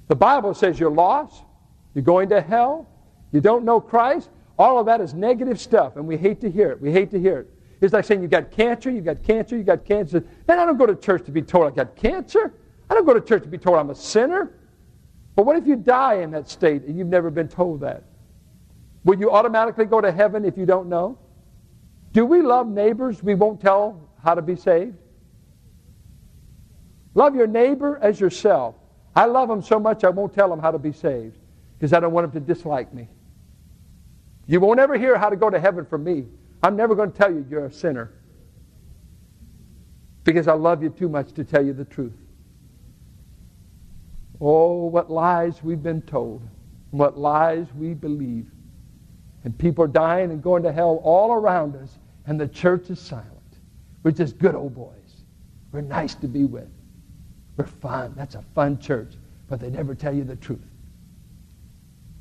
The 0.08 0.16
Bible 0.16 0.54
says 0.54 0.80
you're 0.80 0.90
lost, 0.92 1.44
you're 1.94 2.04
going 2.04 2.30
to 2.30 2.42
hell, 2.42 2.88
you 3.32 3.42
don't 3.42 3.66
know 3.66 3.80
Christ. 3.80 4.30
All 4.58 4.80
of 4.80 4.86
that 4.88 5.02
is 5.02 5.14
negative 5.14 5.60
stuff, 5.60 5.98
and 5.98 6.08
we 6.08 6.18
hate 6.18 6.42
to 6.42 6.50
hear 6.50 6.72
it. 6.72 6.82
We 6.82 6.92
hate 6.92 7.12
to 7.12 7.20
hear 7.20 7.40
it. 7.40 7.48
It's 7.80 7.94
like 7.94 8.06
saying 8.06 8.22
you've 8.22 8.32
got 8.32 8.50
cancer, 8.50 8.90
You've 8.90 9.06
got 9.06 9.24
cancer, 9.24 9.56
You've 9.56 9.68
got 9.68 9.86
cancer. 9.86 10.24
Man, 10.48 10.60
I 10.60 10.66
don't 10.66 10.78
go 10.78 10.88
to 10.88 10.96
church 10.96 11.26
to 11.26 11.32
be 11.32 11.42
told 11.42 11.72
I 11.72 11.76
got 11.76 11.96
cancer. 11.96 12.54
I 12.90 12.96
don't 12.96 13.06
go 13.06 13.14
to 13.14 13.22
church 13.22 13.44
to 13.44 13.50
be 13.50 13.58
told 13.58 13.78
I'm 13.78 13.90
a 13.90 13.96
sinner. 13.96 14.54
But 15.36 15.46
what 15.46 15.56
if 15.58 15.68
you 15.68 15.76
die 15.76 16.16
in 16.16 16.32
that 16.32 16.50
state 16.50 16.84
and 16.84 16.98
you've 16.98 17.08
never 17.08 17.30
been 17.30 17.48
told 17.48 17.82
that? 17.82 18.04
Will 19.04 19.20
you 19.20 19.32
automatically 19.32 19.86
go 19.86 20.02
to 20.02 20.12
heaven 20.12 20.44
if 20.44 20.58
you 20.58 20.66
don't 20.66 20.90
know? 20.90 21.20
Do 22.14 22.26
we 22.26 22.42
love 22.42 22.68
neighbors 22.68 23.22
we 23.22 23.36
won't 23.36 23.62
tell 23.62 24.10
how 24.24 24.34
to 24.34 24.42
be 24.42 24.56
saved? 24.56 24.96
Love 27.18 27.36
your 27.36 27.48
neighbor 27.48 27.98
as 28.00 28.20
yourself. 28.20 28.76
I 29.16 29.26
love 29.26 29.50
them 29.50 29.64
so 29.64 29.80
much 29.80 30.04
I 30.04 30.10
won't 30.10 30.36
tell 30.36 30.52
them 30.52 30.60
how 30.60 30.70
to 30.70 30.78
be 30.78 30.92
saved 30.92 31.36
because 31.74 31.92
I 31.92 32.00
don't 32.00 32.14
want 32.14 32.32
them 32.32 32.40
to 32.40 32.54
dislike 32.54 32.94
me. 32.94 33.08
You 34.46 34.60
won't 34.60 34.80
ever 34.80 34.96
hear 35.00 35.18
how 35.18 35.32
to 35.32 35.36
go 35.36 35.50
to 35.50 35.60
heaven 35.60 35.84
from 35.84 36.04
me. 36.04 36.28
I'm 36.62 36.76
never 36.76 36.94
going 36.94 37.12
to 37.12 37.18
tell 37.18 37.34
you 37.34 37.44
you're 37.50 37.66
a 37.66 37.72
sinner 37.72 38.14
because 40.26 40.48
I 40.48 40.54
love 40.54 40.84
you 40.84 40.90
too 40.92 41.10
much 41.10 41.34
to 41.34 41.44
tell 41.44 41.66
you 41.66 41.74
the 41.74 41.86
truth. 41.86 42.14
Oh, 44.40 44.86
what 44.86 45.10
lies 45.10 45.64
we've 45.64 45.82
been 45.82 46.04
told, 46.04 46.48
what 46.92 47.18
lies 47.18 47.66
we 47.76 47.96
believe. 47.96 48.46
And 49.44 49.58
people 49.58 49.84
are 49.86 49.88
dying 49.88 50.30
and 50.30 50.40
going 50.40 50.62
to 50.62 50.72
hell 50.72 51.02
all 51.04 51.34
around 51.34 51.78
us, 51.78 51.98
and 52.28 52.40
the 52.40 52.48
church 52.48 52.92
is 52.92 53.00
silent. 53.00 53.32
We're 54.04 54.12
just 54.12 54.38
good 54.38 54.54
old 54.54 54.76
boys. 54.76 55.24
We're 55.72 55.82
nice 55.82 56.14
to 56.14 56.28
be 56.28 56.44
with. 56.44 56.70
We're 57.58 57.66
fun. 57.66 58.14
That's 58.16 58.36
a 58.36 58.44
fun 58.56 58.80
church. 58.80 59.14
But 59.48 59.60
they 59.60 59.70
never 59.70 59.96
tell 59.96 60.14
you 60.14 60.24
the 60.24 60.36
truth. 60.36 60.60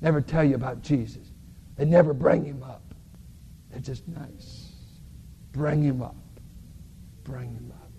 Never 0.00 0.21
tell 0.21 0.45
you 0.45 0.55
about 0.55 0.83
Jesus. 0.83 1.31
They 1.76 1.85
never 1.85 2.12
bring 2.12 2.45
him 2.45 2.62
up. 2.62 2.83
They're 3.71 3.81
just 3.81 4.07
nice. 4.09 4.71
Bring 5.52 5.83
him 5.83 6.02
up. 6.02 6.16
Bring 7.25 7.50
him 7.50 7.73
up. 7.75 7.90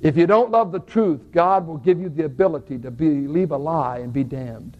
If 0.00 0.16
you 0.16 0.26
don't 0.26 0.50
love 0.50 0.72
the 0.72 0.80
truth, 0.80 1.20
God 1.32 1.66
will 1.66 1.78
give 1.78 2.00
you 2.00 2.08
the 2.08 2.24
ability 2.24 2.78
to 2.78 2.90
believe 2.90 3.50
a 3.52 3.56
lie 3.56 3.98
and 3.98 4.12
be 4.12 4.24
damned. 4.24 4.76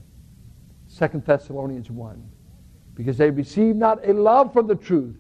2 0.99 1.23
Thessalonians 1.25 1.91
1 1.91 2.31
because 2.95 3.19
they 3.19 3.31
received 3.31 3.77
not 3.77 4.07
a 4.07 4.13
love 4.13 4.53
for 4.53 4.63
the 4.63 4.75
truth, 4.75 5.17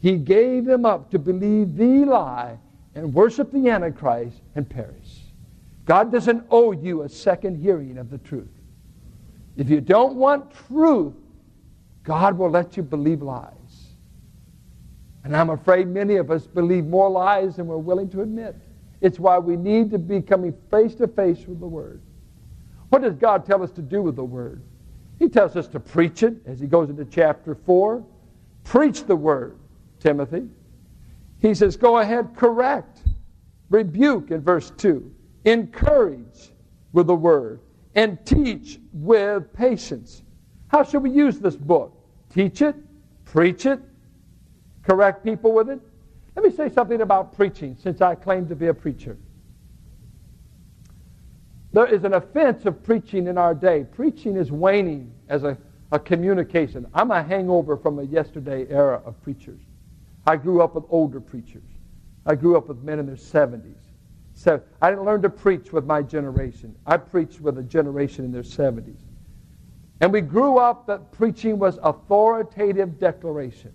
he 0.00 0.16
gave 0.16 0.64
them 0.64 0.84
up 0.84 1.10
to 1.10 1.18
believe 1.18 1.76
the 1.76 2.04
lie 2.04 2.58
and 2.94 3.14
worship 3.14 3.52
the 3.52 3.68
Antichrist 3.68 4.40
and 4.54 4.68
perish. 4.68 5.21
God 5.84 6.12
doesn't 6.12 6.46
owe 6.50 6.72
you 6.72 7.02
a 7.02 7.08
second 7.08 7.56
hearing 7.56 7.98
of 7.98 8.10
the 8.10 8.18
truth. 8.18 8.50
If 9.56 9.68
you 9.68 9.80
don't 9.80 10.14
want 10.16 10.52
truth, 10.68 11.14
God 12.04 12.38
will 12.38 12.50
let 12.50 12.76
you 12.76 12.82
believe 12.82 13.22
lies. 13.22 13.52
And 15.24 15.36
I'm 15.36 15.50
afraid 15.50 15.86
many 15.88 16.16
of 16.16 16.30
us 16.30 16.46
believe 16.46 16.84
more 16.84 17.10
lies 17.10 17.56
than 17.56 17.66
we're 17.66 17.76
willing 17.76 18.08
to 18.10 18.22
admit. 18.22 18.56
It's 19.00 19.18
why 19.18 19.38
we 19.38 19.56
need 19.56 19.90
to 19.90 19.98
be 19.98 20.20
coming 20.20 20.54
face 20.70 20.94
to 20.96 21.08
face 21.08 21.46
with 21.46 21.60
the 21.60 21.66
Word. 21.66 22.00
What 22.88 23.02
does 23.02 23.14
God 23.14 23.46
tell 23.46 23.62
us 23.62 23.70
to 23.72 23.82
do 23.82 24.02
with 24.02 24.16
the 24.16 24.24
Word? 24.24 24.62
He 25.22 25.28
tells 25.28 25.54
us 25.54 25.68
to 25.68 25.78
preach 25.78 26.24
it 26.24 26.34
as 26.46 26.58
he 26.58 26.66
goes 26.66 26.90
into 26.90 27.04
chapter 27.04 27.54
4. 27.54 28.04
Preach 28.64 29.04
the 29.04 29.14
word, 29.14 29.56
Timothy. 30.00 30.48
He 31.40 31.54
says, 31.54 31.76
go 31.76 31.98
ahead, 31.98 32.34
correct, 32.36 33.02
rebuke 33.70 34.32
in 34.32 34.40
verse 34.40 34.72
2, 34.78 35.12
encourage 35.44 36.50
with 36.92 37.06
the 37.06 37.14
word, 37.14 37.60
and 37.94 38.24
teach 38.24 38.78
with 38.92 39.52
patience. 39.52 40.22
How 40.68 40.82
should 40.82 41.02
we 41.02 41.10
use 41.10 41.38
this 41.38 41.56
book? 41.56 41.94
Teach 42.32 42.62
it, 42.62 42.76
preach 43.24 43.66
it, 43.66 43.80
correct 44.82 45.24
people 45.24 45.52
with 45.52 45.68
it. 45.68 45.80
Let 46.34 46.44
me 46.44 46.50
say 46.50 46.70
something 46.70 47.02
about 47.02 47.36
preaching 47.36 47.76
since 47.82 48.00
I 48.00 48.14
claim 48.14 48.48
to 48.48 48.56
be 48.56 48.68
a 48.68 48.74
preacher. 48.74 49.18
There 51.72 51.86
is 51.86 52.04
an 52.04 52.14
offense 52.14 52.66
of 52.66 52.82
preaching 52.82 53.26
in 53.26 53.38
our 53.38 53.54
day. 53.54 53.84
Preaching 53.84 54.36
is 54.36 54.52
waning 54.52 55.12
as 55.28 55.44
a, 55.44 55.56
a 55.90 55.98
communication. 55.98 56.86
I'm 56.92 57.10
a 57.10 57.22
hangover 57.22 57.76
from 57.76 57.98
a 57.98 58.02
yesterday 58.04 58.66
era 58.68 59.02
of 59.04 59.20
preachers. 59.22 59.60
I 60.26 60.36
grew 60.36 60.62
up 60.62 60.74
with 60.74 60.84
older 60.88 61.20
preachers. 61.20 61.68
I 62.26 62.34
grew 62.34 62.56
up 62.56 62.68
with 62.68 62.82
men 62.82 62.98
in 62.98 63.06
their 63.06 63.16
70s. 63.16 63.81
So 64.42 64.60
I 64.80 64.90
didn't 64.90 65.04
learn 65.04 65.22
to 65.22 65.30
preach 65.30 65.72
with 65.72 65.84
my 65.84 66.02
generation. 66.02 66.74
I 66.84 66.96
preached 66.96 67.40
with 67.40 67.58
a 67.58 67.62
generation 67.62 68.24
in 68.24 68.32
their 68.32 68.42
70s. 68.42 68.98
And 70.00 70.12
we 70.12 70.20
grew 70.20 70.58
up 70.58 70.84
that 70.88 71.12
preaching 71.12 71.60
was 71.60 71.78
authoritative 71.80 72.98
declaration. 72.98 73.72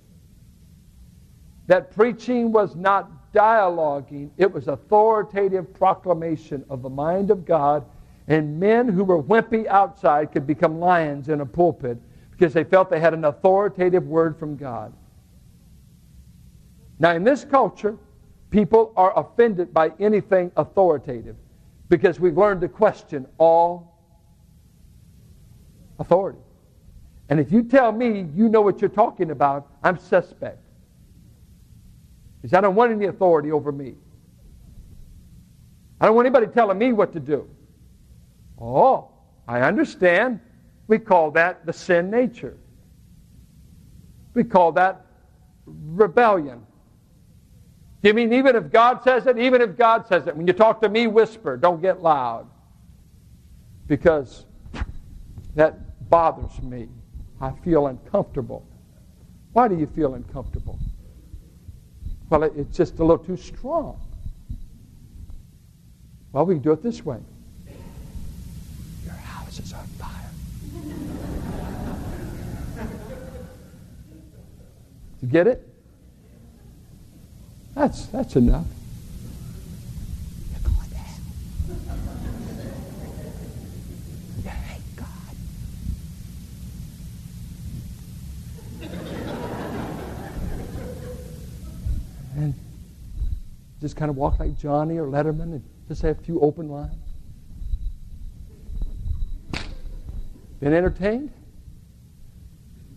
That 1.67 1.95
preaching 1.95 2.51
was 2.51 2.75
not 2.75 3.31
dialoguing, 3.31 4.31
it 4.35 4.51
was 4.51 4.67
authoritative 4.67 5.73
proclamation 5.73 6.65
of 6.69 6.81
the 6.81 6.89
mind 6.89 7.31
of 7.31 7.45
God, 7.45 7.85
and 8.27 8.59
men 8.59 8.89
who 8.89 9.05
were 9.05 9.23
wimpy 9.23 9.67
outside 9.67 10.33
could 10.33 10.45
become 10.45 10.81
lions 10.81 11.29
in 11.29 11.39
a 11.39 11.45
pulpit 11.45 11.97
because 12.31 12.51
they 12.51 12.65
felt 12.65 12.89
they 12.89 12.99
had 12.99 13.13
an 13.13 13.23
authoritative 13.23 14.05
word 14.05 14.37
from 14.37 14.57
God. 14.57 14.91
Now, 16.99 17.13
in 17.13 17.23
this 17.23 17.45
culture, 17.45 17.97
people 18.49 18.93
are 18.95 19.17
offended 19.17 19.73
by 19.73 19.91
anything 19.99 20.51
authoritative 20.55 21.35
because 21.89 22.19
we've 22.19 22.37
learned 22.37 22.61
to 22.61 22.67
question 22.67 23.25
all 23.37 23.93
authority. 25.99 26.39
And 27.29 27.39
if 27.39 27.51
you 27.51 27.63
tell 27.63 27.91
me 27.91 28.27
you 28.33 28.49
know 28.49 28.61
what 28.61 28.79
you're 28.81 28.89
talking 28.89 29.31
about, 29.31 29.67
I'm 29.83 29.97
suspect. 29.97 30.59
Because 32.41 32.53
I 32.53 32.61
don't 32.61 32.75
want 32.75 32.91
any 32.91 33.05
authority 33.05 33.51
over 33.51 33.71
me. 33.71 33.95
I 35.99 36.05
don't 36.05 36.15
want 36.15 36.27
anybody 36.27 36.47
telling 36.47 36.77
me 36.77 36.93
what 36.93 37.13
to 37.13 37.19
do. 37.19 37.49
Oh, 38.59 39.09
I 39.47 39.61
understand. 39.61 40.39
We 40.87 40.99
call 40.99 41.31
that 41.31 41.65
the 41.65 41.73
sin 41.73 42.09
nature. 42.09 42.57
We 44.33 44.43
call 44.43 44.71
that 44.73 45.05
rebellion. 45.65 46.65
You 48.01 48.13
mean 48.13 48.31
even 48.33 48.55
if 48.55 48.71
God 48.71 49.03
says 49.03 49.25
it? 49.25 49.37
Even 49.37 49.61
if 49.61 49.75
God 49.75 50.07
says 50.07 50.27
it. 50.27 50.35
When 50.35 50.47
you 50.47 50.53
talk 50.53 50.81
to 50.81 50.89
me, 50.89 51.07
whisper. 51.07 51.57
Don't 51.57 51.81
get 51.81 52.01
loud. 52.01 52.47
Because 53.87 54.45
that 55.55 56.09
bothers 56.09 56.61
me. 56.61 56.89
I 57.41 57.51
feel 57.63 57.87
uncomfortable. 57.87 58.65
Why 59.53 59.67
do 59.67 59.75
you 59.75 59.87
feel 59.87 60.13
uncomfortable? 60.13 60.79
Well, 62.29 62.43
it's 62.43 62.75
just 62.75 62.99
a 62.99 63.03
little 63.03 63.23
too 63.23 63.37
strong. 63.37 63.99
Well, 66.31 66.45
we 66.45 66.55
can 66.55 66.61
do 66.61 66.71
it 66.71 66.83
this 66.83 67.03
way. 67.05 67.19
Your 69.05 69.13
house 69.13 69.59
is 69.59 69.73
on 69.73 69.85
fire. 69.97 70.31
you 75.21 75.27
get 75.27 75.47
it? 75.47 75.66
That's, 77.77 78.07
that's 78.07 78.35
enough. 78.35 78.65
Thank 84.43 84.81
God. 84.95 85.07
And 92.35 92.55
just 93.79 93.95
kind 93.95 94.09
of 94.09 94.17
walk 94.17 94.39
like 94.39 94.57
Johnny 94.57 94.97
or 94.97 95.05
Letterman 95.05 95.43
and 95.43 95.63
just 95.87 96.01
say 96.01 96.09
a 96.09 96.15
few 96.15 96.39
open 96.39 96.69
lines. 96.69 96.95
Been 100.59 100.73
entertained? 100.73 101.31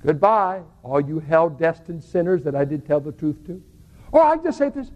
Goodbye, 0.03 0.63
all 0.83 1.03
you 1.03 1.19
hell 1.19 1.51
destined 1.51 2.03
sinners 2.03 2.43
that 2.45 2.55
I 2.55 2.65
did 2.65 2.87
tell 2.87 3.01
the 3.01 3.13
truth 3.13 3.47
to. 3.47 3.63
Or 4.13 4.23
I 4.23 4.37
just 4.37 4.59
say 4.59 4.69
this, 4.71 4.91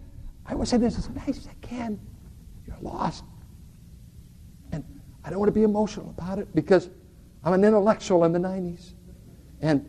I 0.47 0.55
would 0.55 0.69
say 0.69 0.77
this 0.77 0.99
as 0.99 1.09
nice 1.11 1.39
as 1.39 1.49
I 1.49 1.55
can. 1.61 2.01
You're 2.67 2.77
lost. 2.81 3.25
And 4.73 4.85
I 5.25 5.31
don't 5.31 5.39
want 5.39 5.49
to 5.49 5.53
be 5.53 5.63
emotional 5.63 6.15
about 6.17 6.39
it 6.39 6.55
because 6.55 6.91
I'm 7.45 7.53
an 7.53 7.65
intellectual 7.65 8.25
in 8.25 8.33
the 8.33 8.39
90s. 8.39 8.95
And 9.61 9.89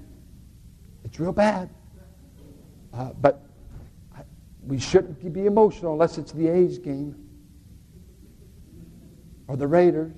it's 1.03 1.19
real 1.19 1.31
bad. 1.31 1.69
Uh, 2.93 3.11
but 3.13 3.45
I, 4.15 4.21
we 4.65 4.79
shouldn't 4.79 5.33
be 5.33 5.45
emotional 5.45 5.93
unless 5.93 6.17
it's 6.17 6.31
the 6.31 6.47
A's 6.47 6.77
game 6.77 7.15
or 9.47 9.57
the 9.57 9.67
Raiders 9.67 10.13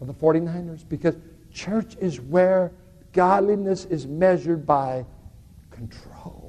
or 0.00 0.06
the 0.06 0.14
49ers 0.14 0.88
because 0.88 1.14
church 1.52 1.96
is 2.00 2.20
where 2.20 2.72
godliness 3.12 3.84
is 3.84 4.06
measured 4.06 4.66
by 4.66 5.04
control 5.70 6.41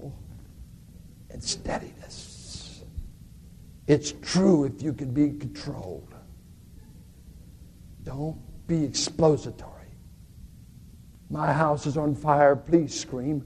and 1.33 1.43
steadiness. 1.43 2.83
It's 3.87 4.13
true 4.21 4.63
if 4.63 4.81
you 4.81 4.93
can 4.93 5.11
be 5.11 5.31
controlled. 5.31 6.13
Don't 8.03 8.39
be 8.67 8.85
explository. 8.87 9.69
My 11.29 11.51
house 11.51 11.85
is 11.85 11.97
on 11.97 12.15
fire, 12.15 12.55
please 12.55 12.97
scream. 12.97 13.45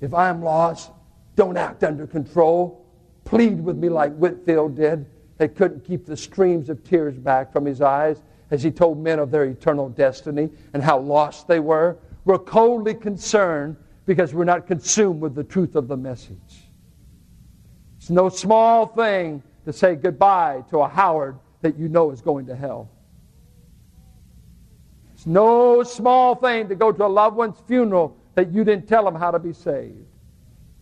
If 0.00 0.14
I'm 0.14 0.42
lost, 0.42 0.90
don't 1.36 1.56
act 1.56 1.84
under 1.84 2.06
control. 2.06 2.86
Plead 3.24 3.60
with 3.60 3.76
me 3.76 3.88
like 3.88 4.16
Whitefield 4.16 4.76
did. 4.76 5.06
They 5.36 5.48
couldn't 5.48 5.84
keep 5.84 6.06
the 6.06 6.16
streams 6.16 6.68
of 6.68 6.84
tears 6.84 7.16
back 7.16 7.52
from 7.52 7.66
his 7.66 7.80
eyes 7.80 8.22
as 8.50 8.62
he 8.62 8.70
told 8.70 8.98
men 8.98 9.18
of 9.18 9.30
their 9.30 9.44
eternal 9.44 9.88
destiny 9.88 10.50
and 10.72 10.82
how 10.82 10.98
lost 10.98 11.48
they 11.48 11.60
were. 11.60 11.98
We're 12.24 12.38
coldly 12.38 12.94
concerned 12.94 13.76
because 14.10 14.34
we're 14.34 14.42
not 14.42 14.66
consumed 14.66 15.20
with 15.20 15.36
the 15.36 15.44
truth 15.44 15.76
of 15.76 15.86
the 15.86 15.96
message. 15.96 16.64
It's 17.96 18.10
no 18.10 18.28
small 18.28 18.86
thing 18.86 19.40
to 19.64 19.72
say 19.72 19.94
goodbye 19.94 20.64
to 20.70 20.78
a 20.78 20.88
Howard 20.88 21.38
that 21.62 21.78
you 21.78 21.88
know 21.88 22.10
is 22.10 22.20
going 22.20 22.46
to 22.46 22.56
hell. 22.56 22.90
It's 25.14 25.26
no 25.26 25.84
small 25.84 26.34
thing 26.34 26.68
to 26.70 26.74
go 26.74 26.90
to 26.90 27.06
a 27.06 27.06
loved 27.06 27.36
one's 27.36 27.60
funeral 27.68 28.16
that 28.34 28.50
you 28.50 28.64
didn't 28.64 28.88
tell 28.88 29.04
them 29.04 29.14
how 29.14 29.30
to 29.30 29.38
be 29.38 29.52
saved. 29.52 30.08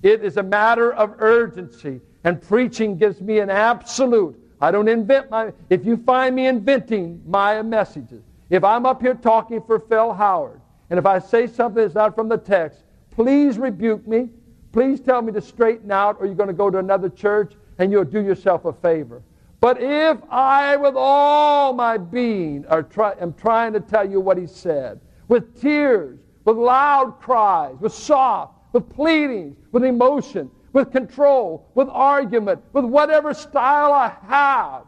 It 0.03 0.25
is 0.25 0.39
a 0.39 0.43
matter 0.43 0.91
of 0.95 1.17
urgency, 1.19 2.01
and 2.25 2.41
preaching 2.41 2.97
gives 2.97 3.21
me 3.21 3.41
an 3.41 3.51
absolute 3.51 4.43
I 4.59 4.71
don't 4.71 4.89
invent 4.89 5.29
my. 5.29 5.53
If 5.69 5.85
you 5.85 5.99
find 5.99 6.35
me 6.35 6.47
inventing 6.47 7.23
my 7.27 7.61
messages, 7.61 8.23
if 8.49 8.65
I'm 8.65 8.87
up 8.87 9.03
here 9.03 9.13
talking 9.13 9.61
for 9.61 9.81
Phil 9.81 10.15
Howard, 10.15 10.63
and 10.89 10.99
if 10.99 11.05
I 11.05 11.19
say 11.19 11.47
something 11.47 11.83
that's 11.83 11.95
not 11.95 12.15
from 12.15 12.31
the 12.31 12.39
text, 12.39 12.85
please 13.19 13.59
rebuke 13.59 14.07
me. 14.07 14.29
Please 14.71 15.01
tell 15.01 15.23
me 15.23 15.33
to 15.33 15.41
straighten 15.41 15.91
out, 15.91 16.19
or 16.21 16.27
you're 16.27 16.37
going 16.37 16.47
to 16.47 16.53
go 16.53 16.71
to 16.71 16.79
another 16.79 17.09
church 17.09 17.55
and 17.79 17.91
you'll 17.91 18.05
do 18.05 18.23
yourself 18.23 18.65
a 18.65 18.73
favor. 18.73 19.23
But 19.61 19.83
if 19.83 20.19
I, 20.31 20.77
with 20.77 20.95
all 20.97 21.73
my 21.73 21.99
being, 21.99 22.65
are 22.67 22.85
try, 22.85 23.15
am 23.21 23.33
trying 23.33 23.73
to 23.73 23.81
tell 23.81 24.09
you 24.09 24.21
what 24.21 24.39
he 24.39 24.47
said, 24.47 25.01
with 25.27 25.61
tears, 25.61 26.21
with 26.45 26.57
loud 26.57 27.19
cries, 27.19 27.75
with 27.81 27.93
soft, 27.93 28.55
with 28.73 28.89
pleadings, 28.89 29.57
with 29.73 29.83
emotion, 29.83 30.49
with 30.73 30.93
control, 30.93 31.69
with 31.75 31.89
argument, 31.89 32.63
with 32.73 32.85
whatever 32.85 33.35
style 33.35 33.93
I 33.93 34.15
have. 34.29 34.85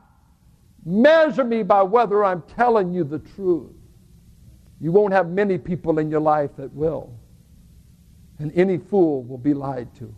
Measure 0.84 1.42
me 1.42 1.64
by 1.64 1.82
whether 1.82 2.24
I'm 2.24 2.42
telling 2.42 2.92
you 2.92 3.02
the 3.02 3.18
truth. 3.18 3.72
You 4.80 4.92
won't 4.92 5.12
have 5.14 5.30
many 5.30 5.58
people 5.58 5.98
in 5.98 6.12
your 6.12 6.20
life 6.20 6.52
that 6.58 6.72
will. 6.72 7.19
And 8.40 8.50
any 8.56 8.78
fool 8.78 9.22
will 9.22 9.38
be 9.38 9.54
lied 9.54 9.94
to. 9.96 10.12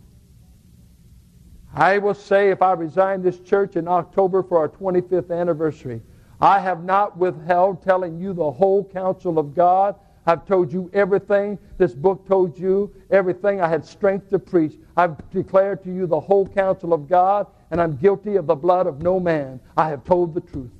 I 1.75 1.99
will 1.99 2.15
say 2.15 2.49
if 2.49 2.61
I 2.61 2.73
resign 2.73 3.21
this 3.21 3.39
church 3.39 3.75
in 3.75 3.87
October 3.87 4.41
for 4.41 4.57
our 4.57 4.69
25th 4.69 5.31
anniversary, 5.31 6.01
I 6.41 6.59
have 6.59 6.83
not 6.83 7.17
withheld 7.17 7.83
telling 7.83 8.19
you 8.19 8.33
the 8.33 8.51
whole 8.51 8.83
counsel 8.83 9.37
of 9.37 9.53
God 9.53 9.95
I've 10.25 10.45
told 10.45 10.71
you 10.71 10.89
everything 10.93 11.59
this 11.77 11.93
book 11.93 12.25
told 12.27 12.57
you, 12.57 12.93
everything 13.09 13.59
I 13.59 13.67
had 13.67 13.85
strength 13.85 14.29
to 14.29 14.39
preach. 14.39 14.75
I've 14.95 15.17
declared 15.31 15.83
to 15.83 15.93
you 15.93 16.07
the 16.07 16.19
whole 16.19 16.47
counsel 16.47 16.93
of 16.93 17.09
God, 17.09 17.47
and 17.71 17.81
I'm 17.81 17.97
guilty 17.97 18.37
of 18.37 18.47
the 18.47 18.55
blood 18.55 18.87
of 18.87 19.01
no 19.01 19.19
man. 19.19 19.59
I 19.75 19.89
have 19.89 20.03
told 20.05 20.33
the 20.33 20.41
truth 20.41 20.71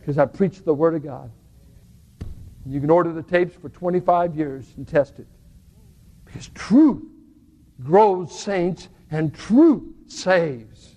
because 0.00 0.16
I 0.16 0.24
preached 0.24 0.64
the 0.64 0.72
Word 0.72 0.94
of 0.94 1.04
God. 1.04 1.30
You 2.64 2.80
can 2.80 2.90
order 2.90 3.12
the 3.12 3.22
tapes 3.22 3.54
for 3.54 3.68
25 3.68 4.36
years 4.36 4.72
and 4.76 4.88
test 4.88 5.18
it. 5.18 5.26
Because 6.28 6.48
truth 6.48 7.02
grows 7.82 8.38
saints, 8.38 8.88
and 9.10 9.34
truth 9.34 9.82
saves. 10.06 10.96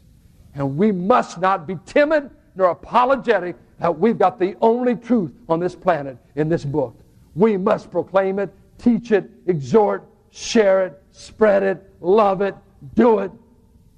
And 0.56 0.78
we 0.78 0.92
must 0.92 1.40
not 1.40 1.66
be 1.66 1.78
timid 1.86 2.30
nor 2.56 2.72
apologetic 2.72 3.56
that 3.80 3.98
we've 3.98 4.20
got 4.20 4.40
the 4.40 4.56
only 4.62 4.96
truth 4.96 5.34
on 5.48 5.60
this 5.60 5.74
planet 5.74 6.18
in 6.36 6.50
this 6.50 6.66
book. 6.66 7.00
We 7.34 7.56
must 7.56 7.90
proclaim 7.90 8.40
it, 8.40 8.54
teach 8.78 9.12
it, 9.12 9.30
exhort, 9.48 10.06
share 10.32 10.86
it, 10.86 11.02
spread 11.12 11.64
it, 11.64 11.94
love 12.02 12.42
it, 12.42 12.56
do 12.96 13.20
it, 13.20 13.32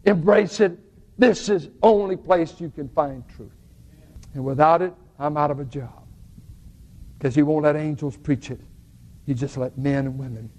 embrace 0.06 0.60
it. 0.60 0.78
This 1.18 1.50
is 1.50 1.70
only 1.82 2.16
place 2.16 2.62
you 2.62 2.70
can 2.70 2.88
find 2.90 3.24
truth. 3.36 3.52
And 4.36 4.46
without 4.46 4.84
it, 4.84 4.94
I'm 5.18 5.38
out 5.38 5.50
of 5.50 5.60
a 5.60 5.66
job. 5.66 6.04
Because 7.18 7.34
he 7.34 7.42
won't 7.42 7.64
let 7.64 7.76
angels 7.76 8.18
preach 8.18 8.52
it. 8.52 8.60
He 9.26 9.34
just 9.34 9.58
let 9.58 9.78
men 9.78 10.06
and 10.06 10.18
women. 10.20 10.52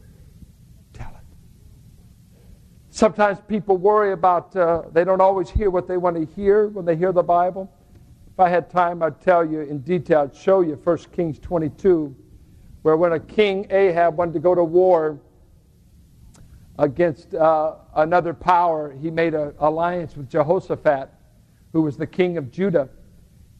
Sometimes 2.94 3.40
people 3.48 3.76
worry 3.76 4.12
about, 4.12 4.54
uh, 4.54 4.82
they 4.92 5.02
don't 5.02 5.20
always 5.20 5.50
hear 5.50 5.68
what 5.68 5.88
they 5.88 5.96
want 5.96 6.14
to 6.14 6.32
hear 6.36 6.68
when 6.68 6.84
they 6.84 6.94
hear 6.94 7.10
the 7.10 7.24
Bible. 7.24 7.68
If 8.32 8.38
I 8.38 8.48
had 8.48 8.70
time, 8.70 9.02
I'd 9.02 9.20
tell 9.20 9.44
you 9.44 9.62
in 9.62 9.80
detail, 9.80 10.20
I'd 10.20 10.36
show 10.36 10.60
you 10.60 10.76
1 10.76 10.98
Kings 11.10 11.40
22 11.40 12.14
where 12.82 12.96
when 12.96 13.14
a 13.14 13.18
king 13.18 13.66
Ahab 13.70 14.16
wanted 14.16 14.34
to 14.34 14.38
go 14.38 14.54
to 14.54 14.62
war 14.62 15.18
against 16.78 17.34
uh, 17.34 17.74
another 17.96 18.32
power, 18.32 18.92
he 18.92 19.10
made 19.10 19.34
an 19.34 19.54
alliance 19.58 20.16
with 20.16 20.30
Jehoshaphat, 20.30 21.08
who 21.72 21.82
was 21.82 21.96
the 21.96 22.06
king 22.06 22.38
of 22.38 22.52
Judah. 22.52 22.88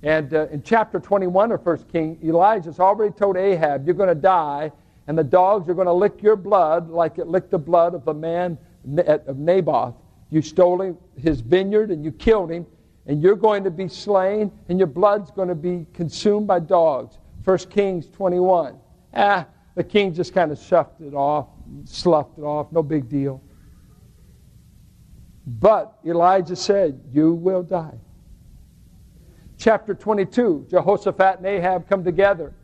And 0.05 0.33
uh, 0.33 0.47
in 0.53 0.62
chapter 0.62 1.01
21 1.01 1.51
of 1.51 1.66
1 1.66 1.87
King, 1.90 2.20
Elijah's 2.23 2.79
already 2.79 3.12
told 3.12 3.37
Ahab, 3.37 3.85
You're 3.85 3.97
going 3.97 4.11
to 4.11 4.14
die, 4.14 4.70
and 5.09 5.18
the 5.18 5.25
dogs 5.25 5.68
are 5.68 5.75
going 5.75 5.88
to 5.88 5.92
lick 5.92 6.23
your 6.23 6.37
blood 6.37 6.88
like 6.88 7.18
it 7.18 7.27
licked 7.27 7.51
the 7.51 7.59
blood 7.59 7.94
of 7.94 8.05
the 8.05 8.14
man 8.14 8.57
of 8.99 9.38
Naboth. 9.38 9.94
You 10.31 10.42
stole 10.42 10.99
his 11.16 11.40
vineyard 11.40 11.90
and 11.90 12.05
you 12.05 12.12
killed 12.12 12.51
him, 12.51 12.66
and 13.07 13.23
you're 13.23 13.37
going 13.37 13.64
to 13.64 13.70
be 13.70 13.88
slain, 13.88 14.51
and 14.68 14.79
your 14.79 14.87
blood's 14.87 15.31
going 15.31 15.49
to 15.49 15.55
be 15.55 15.87
consumed 15.92 16.47
by 16.47 16.59
dogs. 16.61 17.18
1 17.44 17.59
Kings 17.70 18.09
21. 18.09 18.79
Ah, 19.14 19.47
the 19.75 19.85
king 19.85 20.14
just 20.14 20.33
kind 20.33 20.51
of 20.51 20.59
shuffed 20.59 21.01
it 21.01 21.14
off, 21.14 21.49
sloughed 21.85 22.38
it 22.38 22.42
off, 22.42 22.73
no 22.73 22.83
big 22.83 23.09
deal. 23.09 23.42
But 25.47 25.99
Elijah 26.07 26.57
said, 26.57 27.01
You 27.12 27.35
will 27.35 27.62
die. 27.62 27.99
Chapter 29.59 29.94
22, 29.94 30.66
Jehoshaphat 30.70 31.38
and 31.38 31.47
Ahab 31.47 31.88
come 31.88 32.03
together. 32.03 32.55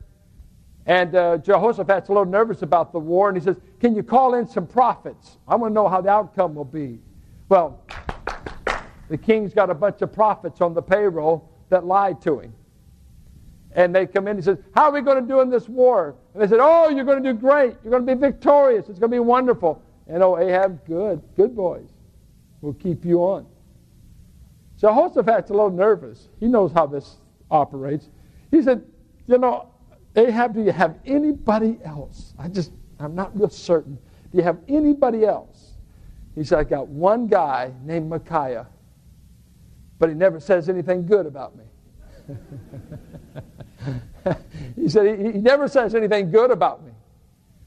And 0.86 1.14
uh, 1.14 1.38
Jehoshaphat's 1.38 2.08
a 2.08 2.12
little 2.12 2.26
nervous 2.26 2.62
about 2.62 2.92
the 2.92 2.98
war, 2.98 3.28
and 3.28 3.36
he 3.36 3.44
says, 3.44 3.56
Can 3.80 3.94
you 3.94 4.02
call 4.02 4.34
in 4.34 4.46
some 4.46 4.66
prophets? 4.66 5.38
I 5.46 5.56
want 5.56 5.70
to 5.70 5.74
know 5.74 5.88
how 5.88 6.00
the 6.00 6.08
outcome 6.10 6.54
will 6.54 6.64
be. 6.64 6.98
Well, 7.48 7.84
the 9.08 9.18
king's 9.18 9.52
got 9.52 9.70
a 9.70 9.74
bunch 9.74 10.02
of 10.02 10.12
prophets 10.12 10.60
on 10.60 10.72
the 10.72 10.82
payroll 10.82 11.50
that 11.68 11.84
lied 11.84 12.20
to 12.22 12.40
him. 12.40 12.52
And 13.72 13.94
they 13.94 14.06
come 14.06 14.26
in 14.26 14.36
and 14.36 14.44
says, 14.44 14.58
How 14.74 14.84
are 14.84 14.92
we 14.92 15.00
going 15.00 15.20
to 15.20 15.28
do 15.28 15.40
in 15.40 15.50
this 15.50 15.68
war? 15.68 16.16
And 16.34 16.42
they 16.42 16.48
said, 16.48 16.58
Oh, 16.60 16.88
you're 16.88 17.04
going 17.04 17.22
to 17.22 17.32
do 17.32 17.38
great. 17.38 17.76
You're 17.82 17.90
going 17.90 18.06
to 18.06 18.14
be 18.14 18.20
victorious. 18.20 18.88
It's 18.88 18.98
going 18.98 19.10
to 19.10 19.16
be 19.16 19.20
wonderful. 19.20 19.82
And 20.06 20.22
oh, 20.22 20.38
Ahab, 20.38 20.84
good, 20.86 21.22
good 21.36 21.54
boys. 21.54 21.88
We'll 22.60 22.74
keep 22.74 23.04
you 23.04 23.20
on. 23.20 23.46
Jehoshaphat's 24.78 25.50
a 25.50 25.52
little 25.52 25.70
nervous. 25.70 26.28
He 26.40 26.46
knows 26.46 26.72
how 26.72 26.86
this 26.86 27.18
operates. 27.50 28.08
He 28.50 28.62
said, 28.62 28.84
You 29.26 29.38
know, 29.38 29.69
Ahab, 30.16 30.54
do 30.54 30.62
you 30.62 30.72
have 30.72 30.98
anybody 31.06 31.78
else? 31.84 32.34
I 32.38 32.48
just, 32.48 32.72
I'm 32.98 33.14
not 33.14 33.38
real 33.38 33.48
certain. 33.48 33.94
Do 34.30 34.38
you 34.38 34.42
have 34.42 34.58
anybody 34.68 35.24
else? 35.24 35.72
He 36.34 36.44
said, 36.44 36.58
I 36.58 36.64
got 36.64 36.88
one 36.88 37.26
guy 37.26 37.72
named 37.84 38.08
Micaiah, 38.08 38.66
but 39.98 40.08
he 40.08 40.14
never 40.14 40.40
says 40.40 40.68
anything 40.68 41.06
good 41.06 41.26
about 41.26 41.56
me. 41.56 41.64
he 44.76 44.88
said, 44.88 45.18
he, 45.18 45.32
he, 45.32 45.38
never 45.38 45.66
says 45.68 45.94
anything 45.94 46.30
good 46.30 46.50
about 46.50 46.84
me. 46.84 46.92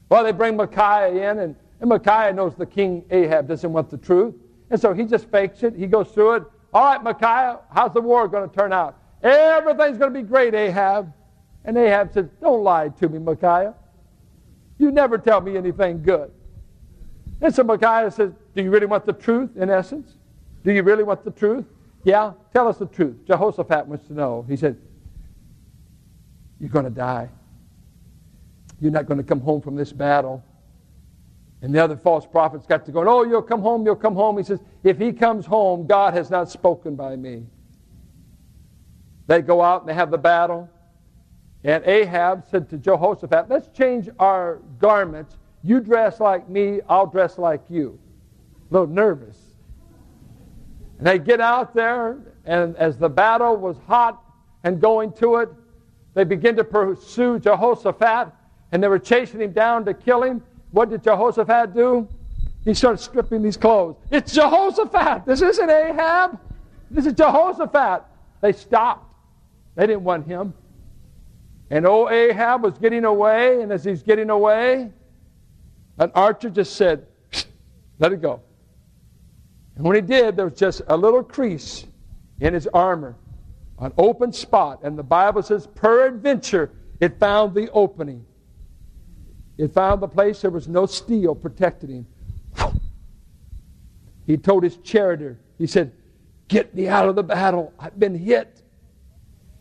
Well, 0.08 0.24
they 0.24 0.32
bring 0.32 0.56
Micaiah 0.56 1.30
in, 1.30 1.38
and, 1.38 1.56
and 1.80 1.88
Micaiah 1.88 2.32
knows 2.32 2.54
the 2.54 2.66
king 2.66 3.04
Ahab 3.10 3.48
doesn't 3.48 3.72
want 3.72 3.90
the 3.90 3.98
truth. 3.98 4.34
And 4.70 4.80
so 4.80 4.92
he 4.92 5.04
just 5.04 5.30
fakes 5.30 5.62
it. 5.62 5.74
He 5.74 5.86
goes 5.86 6.08
through 6.08 6.34
it. 6.34 6.44
All 6.72 6.84
right, 6.84 7.02
Micaiah, 7.02 7.60
how's 7.70 7.92
the 7.92 8.00
war 8.00 8.26
going 8.28 8.48
to 8.48 8.56
turn 8.56 8.72
out? 8.72 8.98
Everything's 9.22 9.98
going 9.98 10.12
to 10.12 10.20
be 10.22 10.26
great, 10.26 10.54
Ahab. 10.54 11.12
And 11.64 11.76
Ahab 11.78 12.12
says, 12.12 12.26
Don't 12.40 12.62
lie 12.62 12.88
to 12.88 13.08
me, 13.08 13.18
Micaiah. 13.18 13.74
You 14.78 14.90
never 14.90 15.18
tell 15.18 15.40
me 15.40 15.56
anything 15.56 16.02
good. 16.02 16.30
And 17.40 17.54
so 17.54 17.62
Micaiah 17.64 18.10
says, 18.10 18.32
Do 18.54 18.62
you 18.62 18.70
really 18.70 18.86
want 18.86 19.06
the 19.06 19.12
truth, 19.12 19.56
in 19.56 19.70
essence? 19.70 20.14
Do 20.64 20.72
you 20.72 20.82
really 20.82 21.02
want 21.02 21.24
the 21.24 21.30
truth? 21.30 21.64
Yeah, 22.04 22.32
tell 22.52 22.68
us 22.68 22.76
the 22.78 22.86
truth. 22.86 23.16
Jehoshaphat 23.26 23.86
wants 23.86 24.06
to 24.08 24.14
know. 24.14 24.44
He 24.48 24.56
said, 24.56 24.76
You're 26.60 26.70
going 26.70 26.84
to 26.84 26.90
die. 26.90 27.28
You're 28.80 28.92
not 28.92 29.06
going 29.06 29.18
to 29.18 29.24
come 29.24 29.40
home 29.40 29.62
from 29.62 29.76
this 29.76 29.92
battle. 29.92 30.44
And 31.62 31.74
the 31.74 31.82
other 31.82 31.96
false 31.96 32.26
prophets 32.26 32.66
got 32.66 32.84
to 32.84 32.92
go, 32.92 33.08
Oh, 33.08 33.24
you'll 33.24 33.40
come 33.40 33.62
home, 33.62 33.86
you'll 33.86 33.96
come 33.96 34.14
home. 34.14 34.36
He 34.36 34.44
says, 34.44 34.60
If 34.82 34.98
he 34.98 35.12
comes 35.12 35.46
home, 35.46 35.86
God 35.86 36.12
has 36.12 36.28
not 36.28 36.50
spoken 36.50 36.94
by 36.94 37.16
me. 37.16 37.44
They 39.26 39.40
go 39.40 39.62
out 39.62 39.80
and 39.80 39.88
they 39.88 39.94
have 39.94 40.10
the 40.10 40.18
battle. 40.18 40.68
And 41.64 41.82
Ahab 41.86 42.44
said 42.50 42.68
to 42.70 42.78
Jehoshaphat, 42.78 43.48
Let's 43.48 43.68
change 43.76 44.10
our 44.18 44.60
garments. 44.78 45.36
You 45.62 45.80
dress 45.80 46.20
like 46.20 46.48
me, 46.48 46.80
I'll 46.88 47.06
dress 47.06 47.38
like 47.38 47.62
you. 47.70 47.98
A 48.70 48.74
little 48.74 48.86
nervous. 48.86 49.38
And 50.98 51.06
they 51.06 51.18
get 51.18 51.40
out 51.40 51.74
there, 51.74 52.18
and 52.44 52.76
as 52.76 52.98
the 52.98 53.08
battle 53.08 53.56
was 53.56 53.78
hot 53.86 54.22
and 54.62 54.80
going 54.80 55.12
to 55.14 55.36
it, 55.36 55.48
they 56.12 56.24
begin 56.24 56.54
to 56.56 56.64
pursue 56.64 57.38
Jehoshaphat, 57.38 58.28
and 58.70 58.82
they 58.82 58.88
were 58.88 58.98
chasing 58.98 59.40
him 59.40 59.52
down 59.52 59.86
to 59.86 59.94
kill 59.94 60.22
him. 60.22 60.42
What 60.70 60.90
did 60.90 61.02
Jehoshaphat 61.02 61.74
do? 61.74 62.06
He 62.64 62.74
started 62.74 62.98
stripping 62.98 63.42
these 63.42 63.56
clothes. 63.56 63.96
It's 64.10 64.32
Jehoshaphat. 64.32 65.24
This 65.26 65.42
isn't 65.42 65.70
Ahab. 65.70 66.38
This 66.90 67.06
is 67.06 67.14
Jehoshaphat. 67.14 68.04
They 68.40 68.52
stopped. 68.52 69.12
They 69.74 69.86
didn't 69.86 70.04
want 70.04 70.26
him. 70.26 70.54
And 71.70 71.86
old 71.86 72.10
Ahab 72.10 72.62
was 72.62 72.78
getting 72.78 73.04
away, 73.04 73.62
and 73.62 73.72
as 73.72 73.84
he's 73.84 74.02
getting 74.02 74.30
away, 74.30 74.90
an 75.98 76.10
archer 76.14 76.50
just 76.50 76.76
said, 76.76 77.06
Let 77.98 78.12
it 78.12 78.20
go. 78.20 78.40
And 79.76 79.84
when 79.84 79.96
he 79.96 80.02
did, 80.02 80.36
there 80.36 80.46
was 80.46 80.58
just 80.58 80.82
a 80.86 80.96
little 80.96 81.22
crease 81.22 81.84
in 82.40 82.54
his 82.54 82.66
armor, 82.68 83.16
an 83.78 83.92
open 83.98 84.32
spot. 84.32 84.80
And 84.82 84.98
the 84.98 85.02
Bible 85.02 85.42
says, 85.42 85.66
peradventure, 85.66 86.70
it 87.00 87.18
found 87.18 87.54
the 87.54 87.70
opening. 87.72 88.24
It 89.58 89.72
found 89.72 90.02
the 90.02 90.08
place 90.08 90.42
there 90.42 90.50
was 90.50 90.68
no 90.68 90.86
steel 90.86 91.34
protecting 91.34 91.90
him. 91.90 92.06
He 94.26 94.38
told 94.38 94.62
his 94.62 94.78
charioteer, 94.78 95.38
he 95.58 95.66
said, 95.66 95.92
Get 96.48 96.74
me 96.74 96.88
out 96.88 97.10
of 97.10 97.14
the 97.14 97.22
battle. 97.22 97.74
I've 97.78 97.98
been 97.98 98.14
hit. 98.14 98.62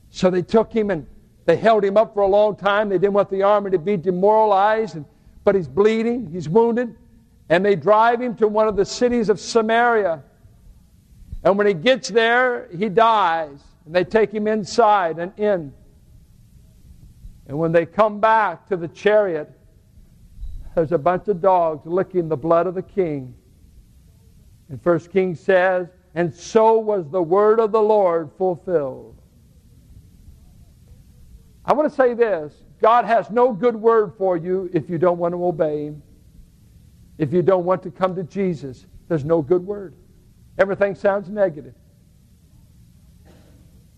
So 0.10 0.30
they 0.30 0.42
took 0.42 0.72
him 0.72 0.89
and 0.89 1.06
they 1.46 1.58
held 1.58 1.84
him 1.84 1.98
up 1.98 2.14
for 2.14 2.22
a 2.22 2.28
long 2.28 2.56
time. 2.56 2.90
They 2.90 2.98
didn't 2.98 3.14
want 3.14 3.30
the 3.30 3.44
army 3.44 3.72
to 3.72 3.80
be 3.80 3.98
demoralized, 3.98 4.98
but 5.44 5.56
he's 5.56 5.68
bleeding, 5.68 6.32
he's 6.32 6.48
wounded. 6.48 6.96
And 7.50 7.66
they 7.66 7.76
drive 7.76 8.22
him 8.22 8.36
to 8.38 8.48
one 8.48 8.68
of 8.68 8.76
the 8.76 8.86
cities 8.86 9.30
of 9.30 9.40
Samaria. 9.40 10.24
And 11.44 11.58
when 11.58 11.68
he 11.68 11.74
gets 11.74 12.08
there, 12.10 12.70
he 12.76 12.88
dies. 12.88 13.60
And 13.86 13.94
they 13.94 14.06
take 14.06 14.32
him 14.32 14.48
inside 14.48 15.20
and 15.20 15.38
in. 15.38 15.74
And 17.48 17.60
when 17.60 17.74
they 17.74 17.86
come 17.86 18.22
back 18.22 18.68
to 18.70 18.78
the 18.78 18.88
chariot, 18.88 19.52
there's 20.76 20.94
a 20.94 20.98
bunch 20.98 21.28
of 21.28 21.42
dogs 21.42 21.86
licking 21.86 22.30
the 22.30 22.38
blood 22.38 22.66
of 22.66 22.76
the 22.76 22.82
king. 22.82 23.36
And 24.70 24.82
First 24.82 25.12
King 25.12 25.36
says, 25.36 25.90
and 26.16 26.34
so 26.34 26.80
was 26.80 27.10
the 27.10 27.22
word 27.22 27.60
of 27.60 27.72
the 27.72 27.82
Lord 27.82 28.32
fulfilled. 28.38 29.12
I 31.65 31.73
want 31.73 31.89
to 31.89 31.95
say 31.95 32.13
this 32.13 32.54
God 32.82 33.06
has 33.06 33.30
no 33.30 33.54
good 33.54 33.76
word 33.76 34.13
for 34.17 34.38
you 34.38 34.69
if 34.73 34.89
you 34.89 34.97
don't 34.97 35.17
want 35.17 35.34
to 35.34 35.45
obey 35.45 35.86
Him. 35.86 36.04
If 37.17 37.32
you 37.32 37.41
don't 37.41 37.65
want 37.65 37.84
to 37.84 37.91
come 37.91 38.15
to 38.15 38.23
Jesus, 38.23 38.86
there's 39.08 39.23
no 39.23 39.41
good 39.41 39.65
word. 39.65 39.95
Everything 40.58 40.95
sounds 40.95 41.30
negative. 41.30 41.76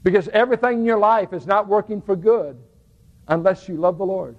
Because 0.04 0.28
everything 0.30 0.80
in 0.80 0.86
your 0.86 1.00
life 1.00 1.34
is 1.34 1.48
not 1.48 1.68
working 1.68 2.02
for 2.02 2.16
good 2.16 2.58
unless 3.28 3.68
you 3.68 3.76
love 3.76 3.98
the 3.98 4.06
Lord. 4.06 4.36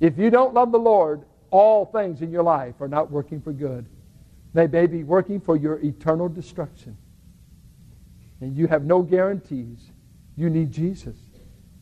If 0.00 0.18
you 0.18 0.30
don't 0.30 0.54
love 0.54 0.72
the 0.72 0.78
Lord, 0.78 1.24
all 1.50 1.86
things 1.86 2.20
in 2.20 2.30
your 2.30 2.42
life 2.42 2.80
are 2.80 2.88
not 2.88 3.10
working 3.10 3.40
for 3.40 3.52
good. 3.52 3.86
They 4.52 4.66
may 4.66 4.86
be 4.86 5.04
working 5.04 5.40
for 5.40 5.56
your 5.56 5.78
eternal 5.78 6.28
destruction. 6.28 6.96
And 8.40 8.56
you 8.56 8.66
have 8.66 8.84
no 8.84 9.02
guarantees. 9.02 9.92
You 10.36 10.50
need 10.50 10.72
Jesus. 10.72 11.16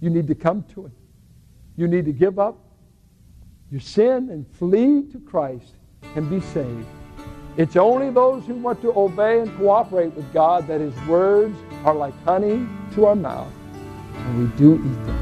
You 0.04 0.10
need 0.10 0.26
to 0.26 0.34
come 0.34 0.64
to 0.74 0.84
Him. 0.84 0.92
You 1.78 1.88
need 1.88 2.04
to 2.04 2.12
give 2.12 2.38
up 2.38 2.58
your 3.70 3.80
sin 3.80 4.28
and 4.28 4.46
flee 4.46 5.04
to 5.12 5.18
Christ 5.18 5.76
and 6.14 6.28
be 6.28 6.40
saved. 6.40 6.86
It's 7.56 7.74
only 7.76 8.10
those 8.10 8.44
who 8.44 8.52
want 8.56 8.82
to 8.82 8.92
obey 8.94 9.40
and 9.40 9.56
cooperate 9.56 10.12
with 10.12 10.30
God 10.34 10.66
that 10.66 10.82
His 10.82 10.94
words 11.06 11.56
are 11.86 11.94
like 11.94 12.12
honey 12.24 12.66
to 12.92 13.06
our 13.06 13.16
mouth, 13.16 13.50
and 14.14 14.40
we 14.40 14.56
do 14.58 14.74
eat 14.74 15.06
them. 15.06 15.18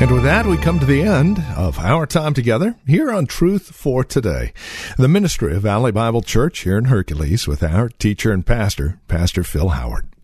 And 0.00 0.10
with 0.10 0.24
that, 0.24 0.44
we 0.44 0.56
come 0.56 0.80
to 0.80 0.86
the 0.86 1.02
end 1.02 1.38
of 1.56 1.78
our 1.78 2.04
time 2.04 2.34
together 2.34 2.74
here 2.84 3.12
on 3.12 3.26
Truth 3.26 3.76
for 3.76 4.02
Today, 4.02 4.52
the 4.96 5.06
ministry 5.06 5.54
of 5.54 5.62
Valley 5.62 5.92
Bible 5.92 6.22
Church 6.22 6.58
here 6.60 6.78
in 6.78 6.86
Hercules 6.86 7.46
with 7.46 7.62
our 7.62 7.90
teacher 7.90 8.32
and 8.32 8.44
pastor, 8.44 8.98
Pastor 9.06 9.44
Phil 9.44 9.68
Howard. 9.68 10.07